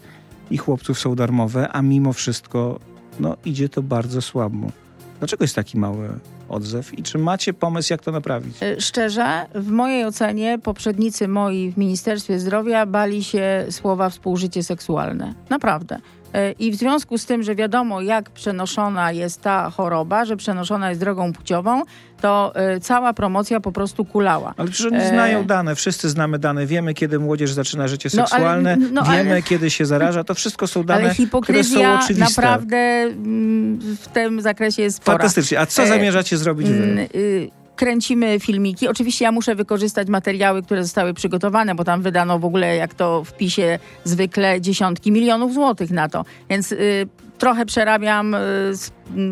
i 0.51 0.57
chłopców 0.57 0.99
są 0.99 1.15
darmowe, 1.15 1.69
a 1.71 1.81
mimo 1.81 2.13
wszystko 2.13 2.79
no, 3.19 3.37
idzie 3.45 3.69
to 3.69 3.81
bardzo 3.81 4.21
słabo. 4.21 4.71
Dlaczego 5.19 5.43
jest 5.43 5.55
taki 5.55 5.77
mały 5.77 6.09
odzew 6.49 6.99
i 6.99 7.03
czy 7.03 7.17
macie 7.17 7.53
pomysł, 7.53 7.93
jak 7.93 8.01
to 8.01 8.11
naprawić? 8.11 8.63
Y, 8.63 8.81
Szczerze, 8.81 9.45
w 9.55 9.69
mojej 9.71 10.05
ocenie 10.05 10.59
poprzednicy 10.63 11.27
moi 11.27 11.71
w 11.71 11.77
Ministerstwie 11.77 12.39
Zdrowia 12.39 12.85
bali 12.85 13.23
się 13.23 13.65
słowa 13.69 14.09
współżycie 14.09 14.63
seksualne. 14.63 15.33
Naprawdę. 15.49 15.95
Y, 15.95 16.51
I 16.59 16.71
w 16.71 16.75
związku 16.75 17.17
z 17.17 17.25
tym, 17.25 17.43
że 17.43 17.55
wiadomo, 17.55 18.01
jak 18.01 18.29
przenoszona 18.29 19.11
jest 19.11 19.41
ta 19.41 19.69
choroba, 19.69 20.25
że 20.25 20.37
przenoszona 20.37 20.89
jest 20.89 21.01
drogą 21.01 21.33
płciową, 21.33 21.81
to 22.21 22.53
y, 22.75 22.79
cała 22.79 23.13
promocja 23.13 23.59
po 23.59 23.71
prostu 23.71 24.05
kulała. 24.05 24.53
Ale 24.57 24.67
przecież 24.67 24.85
oni 24.91 25.01
E, 25.01 25.09
znają 25.09 25.45
dane, 25.45 25.75
wszyscy 25.75 26.09
znamy 26.09 26.39
dane, 26.39 26.65
wiemy, 26.65 26.93
kiedy 26.93 27.19
młodzież 27.19 27.53
zaczyna 27.53 27.87
życie 27.87 28.09
No, 28.13 28.19
ale- 28.21 28.29
seksualne, 28.29 28.77
no, 28.91 29.01
ale- 29.01 29.23
wiemy, 29.23 29.43
kiedy 29.43 29.69
się 29.71 29.85
zaraża. 29.85 30.23
To 30.23 30.33
wszystko 30.35 30.67
są 30.67 30.83
dane, 30.83 30.99
Ale 31.01 31.09
które 31.09 31.15
są 31.17 31.25
hipokryzja 31.25 31.99
oczywiste. 32.03 32.25
naprawdę 32.41 32.77
mm, 32.77 33.79
w 34.01 34.07
tym 34.07 34.41
zakresie 34.41 34.81
jest 34.81 34.97
spora. 34.97 35.17
Fantastycznie. 35.17 35.59
A 35.59 35.65
co 35.65 35.83
E, 35.83 35.87
zamierzacie 35.87 36.37
zrobić 36.39 36.67
Mm, 36.67 36.95
wy? 36.95 37.01
y, 37.15 37.49
Kręcimy 37.75 38.39
filmiki. 38.39 38.87
Oczywiście 38.87 39.25
ja 39.25 39.31
muszę 39.31 39.55
wykorzystać 39.55 40.07
materiały, 40.07 40.63
które 40.63 40.83
zostały 40.83 41.13
przygotowane, 41.13 41.75
bo 41.75 41.83
tam 41.83 42.01
wydano 42.01 42.39
w 42.39 42.45
ogóle, 42.45 42.75
jak 42.75 42.93
to 42.93 43.23
w 43.23 43.33
PiSie 43.33 43.79
zwykle, 44.03 44.61
dziesiątki 44.61 45.11
milionów 45.11 45.53
złotych 45.53 45.91
na 45.91 46.09
to. 46.09 46.25
Więc 46.49 46.71
y, 46.71 47.07
trochę 47.37 47.65
przerabiam 47.65 48.33
y, 48.35 48.37
z 48.71 48.91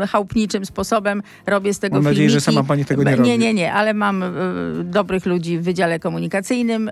chałupniczym 0.10 0.66
sposobem, 0.66 1.24
robię 1.46 1.74
z 1.74 1.80
tego 1.80 1.96
Mam 1.96 2.04
nadzieję, 2.04 2.16
filmiki. 2.30 2.34
że 2.34 2.42
sama 2.52 2.64
pani 2.64 2.86
tego 2.86 3.04
nie 3.04 3.16
robi. 3.16 3.30
Nie, 3.30 3.38
nie, 3.38 3.54
nie, 3.54 3.74
ale 3.74 3.94
mam 3.94 4.24
y, 4.24 4.30
dobrych 4.84 5.26
ludzi 5.26 5.60
w 5.60 5.64
Wydziale 5.64 6.00
Komunikacyjnym. 6.00 6.88
Y, 6.90 6.92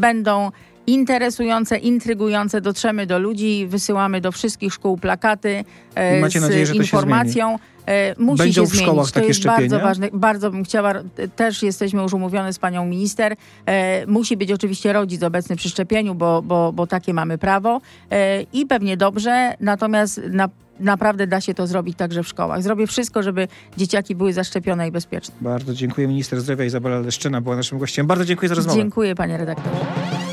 będą 0.00 0.50
interesujące, 0.88 1.78
intrygujące, 1.78 2.60
dotrzemy 2.60 3.06
do 3.06 3.18
ludzi, 3.18 3.66
wysyłamy 3.66 4.20
do 4.20 4.32
wszystkich 4.32 4.72
szkół 4.72 4.98
plakaty 4.98 5.64
e, 5.94 6.20
macie 6.20 6.40
z 6.40 6.42
nadzieję, 6.42 6.66
że 6.66 6.74
informacją. 6.74 7.58
E, 7.86 8.14
Musi 8.18 8.38
Będą 8.38 8.52
się 8.54 8.62
w 8.62 8.66
zmienić. 8.66 8.86
szkołach 8.86 9.06
to 9.06 9.12
takie 9.12 9.26
jest 9.26 9.40
szczepienia? 9.40 9.58
bardzo 9.58 9.80
ważne. 9.80 10.08
Bardzo 10.12 10.50
bym 10.50 10.64
chciała, 10.64 10.94
też 11.36 11.62
jesteśmy 11.62 12.02
już 12.02 12.12
umówione 12.12 12.52
z 12.52 12.58
panią 12.58 12.86
minister. 12.86 13.36
E, 13.66 14.06
musi 14.06 14.36
być 14.36 14.52
oczywiście 14.52 14.92
rodzic 14.92 15.22
obecny 15.22 15.56
przy 15.56 15.68
szczepieniu, 15.70 16.14
bo, 16.14 16.42
bo, 16.42 16.72
bo 16.72 16.86
takie 16.86 17.14
mamy 17.14 17.38
prawo. 17.38 17.80
E, 18.10 18.42
I 18.42 18.66
pewnie 18.66 18.96
dobrze, 18.96 19.54
natomiast 19.60 20.20
na, 20.30 20.48
naprawdę 20.80 21.26
da 21.26 21.40
się 21.40 21.54
to 21.54 21.66
zrobić 21.66 21.96
także 21.96 22.22
w 22.22 22.28
szkołach. 22.28 22.62
Zrobię 22.62 22.86
wszystko, 22.86 23.22
żeby 23.22 23.48
dzieciaki 23.76 24.14
były 24.14 24.32
zaszczepione 24.32 24.88
i 24.88 24.90
bezpieczne. 24.90 25.34
Bardzo 25.40 25.74
dziękuję. 25.74 26.08
Minister 26.08 26.40
zdrowia 26.40 26.64
Izabela 26.64 27.00
Leszczyna 27.00 27.40
była 27.40 27.56
naszym 27.56 27.78
gościem. 27.78 28.06
Bardzo 28.06 28.24
dziękuję 28.24 28.48
za 28.48 28.54
rozmowę. 28.54 28.78
Dziękuję 28.78 29.14
panie 29.14 29.36
redaktorze. 29.36 30.27